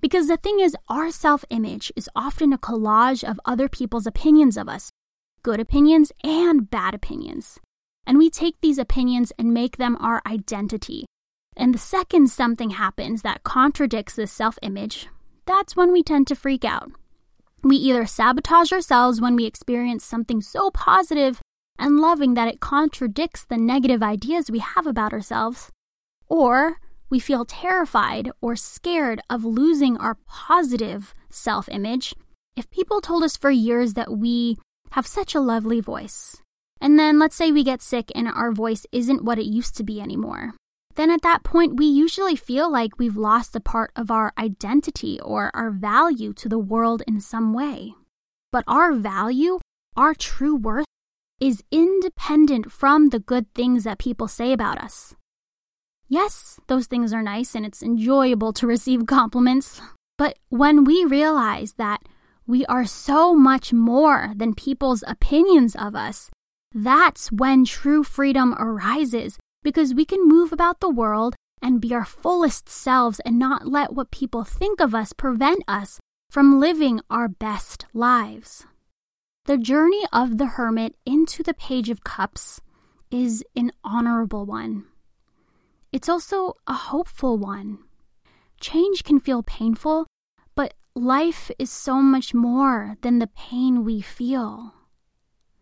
Because 0.00 0.28
the 0.28 0.38
thing 0.38 0.60
is, 0.60 0.76
our 0.88 1.10
self 1.10 1.44
image 1.50 1.92
is 1.94 2.08
often 2.16 2.52
a 2.52 2.58
collage 2.58 3.22
of 3.22 3.40
other 3.44 3.68
people's 3.68 4.06
opinions 4.06 4.56
of 4.56 4.68
us, 4.68 4.90
good 5.42 5.60
opinions 5.60 6.12
and 6.22 6.70
bad 6.70 6.94
opinions. 6.94 7.58
And 8.06 8.18
we 8.18 8.30
take 8.30 8.60
these 8.60 8.78
opinions 8.78 9.32
and 9.38 9.54
make 9.54 9.76
them 9.76 9.96
our 10.00 10.22
identity. 10.26 11.06
And 11.56 11.74
the 11.74 11.78
second 11.78 12.28
something 12.30 12.70
happens 12.70 13.22
that 13.22 13.42
contradicts 13.42 14.14
this 14.16 14.32
self 14.32 14.58
image, 14.62 15.08
that's 15.46 15.76
when 15.76 15.92
we 15.92 16.02
tend 16.02 16.26
to 16.28 16.36
freak 16.36 16.64
out. 16.64 16.92
We 17.62 17.76
either 17.76 18.06
sabotage 18.06 18.72
ourselves 18.72 19.20
when 19.20 19.36
we 19.36 19.44
experience 19.44 20.04
something 20.04 20.40
so 20.40 20.70
positive 20.70 21.40
and 21.78 21.98
loving 21.98 22.34
that 22.34 22.48
it 22.48 22.60
contradicts 22.60 23.44
the 23.44 23.56
negative 23.56 24.02
ideas 24.02 24.50
we 24.50 24.60
have 24.60 24.86
about 24.86 25.12
ourselves, 25.12 25.70
or 26.26 26.78
we 27.10 27.18
feel 27.18 27.44
terrified 27.44 28.30
or 28.40 28.54
scared 28.56 29.20
of 29.28 29.44
losing 29.44 29.96
our 29.96 30.16
positive 30.26 31.14
self 31.30 31.68
image 31.68 32.14
if 32.56 32.70
people 32.70 33.00
told 33.00 33.22
us 33.22 33.36
for 33.36 33.50
years 33.50 33.94
that 33.94 34.16
we 34.16 34.58
have 34.92 35.06
such 35.06 35.34
a 35.34 35.40
lovely 35.40 35.80
voice. 35.80 36.42
And 36.80 36.98
then 36.98 37.18
let's 37.18 37.36
say 37.36 37.52
we 37.52 37.64
get 37.64 37.82
sick 37.82 38.10
and 38.14 38.28
our 38.28 38.52
voice 38.52 38.86
isn't 38.92 39.24
what 39.24 39.38
it 39.38 39.44
used 39.46 39.76
to 39.76 39.84
be 39.84 40.00
anymore 40.00 40.54
then 41.00 41.10
at 41.10 41.22
that 41.22 41.42
point 41.42 41.76
we 41.76 41.86
usually 41.86 42.36
feel 42.36 42.70
like 42.70 42.98
we've 42.98 43.16
lost 43.16 43.56
a 43.56 43.60
part 43.60 43.90
of 43.96 44.10
our 44.10 44.34
identity 44.36 45.18
or 45.20 45.50
our 45.54 45.70
value 45.70 46.32
to 46.34 46.48
the 46.48 46.58
world 46.58 47.02
in 47.06 47.20
some 47.20 47.54
way. 47.54 47.94
But 48.52 48.64
our 48.66 48.92
value, 48.92 49.60
our 49.96 50.14
true 50.14 50.56
worth, 50.56 50.84
is 51.40 51.64
independent 51.70 52.70
from 52.70 53.08
the 53.08 53.18
good 53.18 53.46
things 53.54 53.84
that 53.84 53.98
people 53.98 54.28
say 54.28 54.52
about 54.52 54.78
us. 54.78 55.14
Yes, 56.08 56.60
those 56.66 56.86
things 56.86 57.14
are 57.14 57.22
nice 57.22 57.54
and 57.54 57.64
it's 57.64 57.82
enjoyable 57.82 58.52
to 58.52 58.66
receive 58.66 59.06
compliments. 59.18 59.80
But 60.18 60.38
when 60.50 60.84
we 60.84 61.04
realize 61.06 61.74
that 61.78 62.02
we 62.50 62.66
are 62.66 62.84
so 62.84 63.32
much 63.32 63.72
more 63.72 64.32
than 64.34 64.52
people's 64.54 65.04
opinions 65.06 65.76
of 65.76 65.94
us, 65.94 66.30
that's 66.74 67.30
when 67.30 67.64
true 67.64 68.02
freedom 68.02 68.56
arises 68.58 69.38
because 69.62 69.94
we 69.94 70.04
can 70.04 70.26
move 70.28 70.52
about 70.52 70.80
the 70.80 70.90
world 70.90 71.36
and 71.62 71.80
be 71.80 71.94
our 71.94 72.04
fullest 72.04 72.68
selves 72.68 73.20
and 73.24 73.38
not 73.38 73.68
let 73.68 73.92
what 73.92 74.10
people 74.10 74.42
think 74.42 74.80
of 74.80 74.96
us 74.96 75.12
prevent 75.12 75.62
us 75.68 76.00
from 76.28 76.58
living 76.58 77.00
our 77.08 77.28
best 77.28 77.86
lives. 77.94 78.66
The 79.44 79.56
journey 79.56 80.02
of 80.12 80.38
the 80.38 80.46
hermit 80.46 80.96
into 81.06 81.44
the 81.44 81.54
Page 81.54 81.88
of 81.88 82.02
Cups 82.02 82.60
is 83.12 83.44
an 83.54 83.70
honorable 83.84 84.44
one. 84.44 84.86
It's 85.92 86.08
also 86.08 86.54
a 86.66 86.74
hopeful 86.74 87.38
one. 87.38 87.78
Change 88.58 89.04
can 89.04 89.20
feel 89.20 89.44
painful, 89.44 90.06
life 90.94 91.50
is 91.58 91.70
so 91.70 92.02
much 92.02 92.34
more 92.34 92.96
than 93.02 93.18
the 93.18 93.28
pain 93.28 93.84
we 93.84 94.00
feel. 94.00 94.74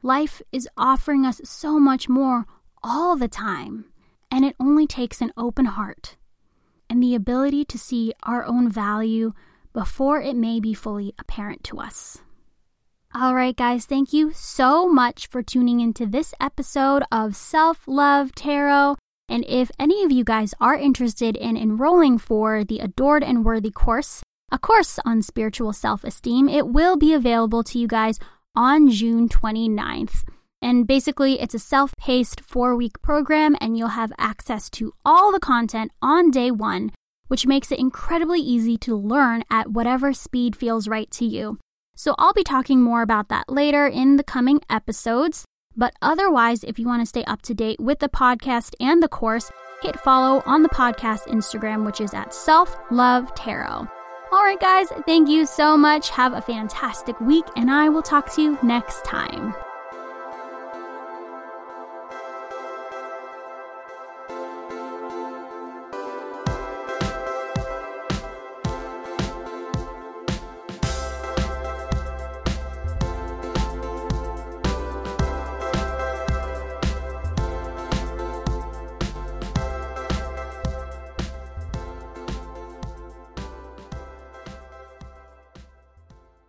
Life 0.02 0.40
is 0.52 0.68
offering 0.76 1.26
us 1.26 1.40
so 1.44 1.78
much 1.78 2.08
more 2.08 2.46
all 2.82 3.16
the 3.16 3.28
time, 3.28 3.86
and 4.30 4.44
it 4.44 4.56
only 4.60 4.86
takes 4.86 5.20
an 5.20 5.32
open 5.36 5.66
heart 5.66 6.16
and 6.88 7.02
the 7.02 7.14
ability 7.14 7.64
to 7.66 7.78
see 7.78 8.12
our 8.22 8.44
own 8.44 8.70
value 8.70 9.32
before 9.72 10.20
it 10.20 10.36
may 10.36 10.60
be 10.60 10.72
fully 10.72 11.14
apparent 11.18 11.62
to 11.64 11.78
us. 11.78 12.18
All 13.14 13.34
right, 13.34 13.56
guys, 13.56 13.86
thank 13.86 14.12
you 14.12 14.32
so 14.32 14.88
much 14.88 15.26
for 15.26 15.42
tuning 15.42 15.80
into 15.80 16.06
this 16.06 16.34
episode 16.40 17.02
of 17.10 17.36
Self 17.36 17.84
Love 17.86 18.34
Tarot. 18.34 18.96
And 19.28 19.44
if 19.46 19.70
any 19.78 20.04
of 20.04 20.12
you 20.12 20.24
guys 20.24 20.54
are 20.60 20.74
interested 20.74 21.36
in 21.36 21.56
enrolling 21.56 22.18
for 22.18 22.64
the 22.64 22.78
Adored 22.78 23.22
and 23.22 23.44
Worthy 23.44 23.70
course, 23.70 24.22
a 24.50 24.58
course 24.58 24.98
on 25.04 25.22
spiritual 25.22 25.72
self 25.72 26.04
esteem, 26.04 26.48
it 26.48 26.68
will 26.68 26.96
be 26.96 27.12
available 27.12 27.62
to 27.64 27.78
you 27.78 27.86
guys 27.86 28.18
on 28.56 28.90
June 28.90 29.28
29th. 29.28 30.24
And 30.60 30.86
basically, 30.86 31.40
it's 31.40 31.54
a 31.54 31.58
self 31.58 31.94
paced 31.98 32.40
four 32.40 32.74
week 32.74 33.00
program, 33.02 33.56
and 33.60 33.76
you'll 33.76 33.88
have 33.88 34.12
access 34.18 34.70
to 34.70 34.92
all 35.04 35.32
the 35.32 35.40
content 35.40 35.92
on 36.02 36.30
day 36.30 36.50
one, 36.50 36.90
which 37.28 37.46
makes 37.46 37.70
it 37.70 37.78
incredibly 37.78 38.40
easy 38.40 38.76
to 38.78 38.96
learn 38.96 39.44
at 39.50 39.70
whatever 39.70 40.12
speed 40.12 40.56
feels 40.56 40.88
right 40.88 41.10
to 41.12 41.24
you. 41.24 41.58
So, 41.94 42.14
I'll 42.18 42.32
be 42.32 42.44
talking 42.44 42.80
more 42.80 43.02
about 43.02 43.28
that 43.28 43.48
later 43.48 43.86
in 43.86 44.16
the 44.16 44.24
coming 44.24 44.60
episodes. 44.70 45.44
But 45.76 45.94
otherwise, 46.02 46.64
if 46.64 46.78
you 46.78 46.86
want 46.86 47.02
to 47.02 47.06
stay 47.06 47.24
up 47.24 47.42
to 47.42 47.54
date 47.54 47.78
with 47.78 48.00
the 48.00 48.08
podcast 48.08 48.74
and 48.80 49.00
the 49.00 49.08
course, 49.08 49.52
hit 49.82 50.00
follow 50.00 50.42
on 50.44 50.62
the 50.64 50.68
podcast 50.70 51.28
Instagram, 51.28 51.86
which 51.86 52.00
is 52.00 52.14
at 52.14 52.34
Self 52.34 52.76
Love 52.90 53.32
Tarot. 53.36 53.86
All 54.30 54.42
right, 54.42 54.60
guys, 54.60 54.88
thank 55.06 55.28
you 55.28 55.46
so 55.46 55.76
much. 55.76 56.10
Have 56.10 56.34
a 56.34 56.42
fantastic 56.42 57.18
week, 57.18 57.46
and 57.56 57.70
I 57.70 57.88
will 57.88 58.02
talk 58.02 58.30
to 58.34 58.42
you 58.42 58.58
next 58.62 59.02
time. 59.04 59.54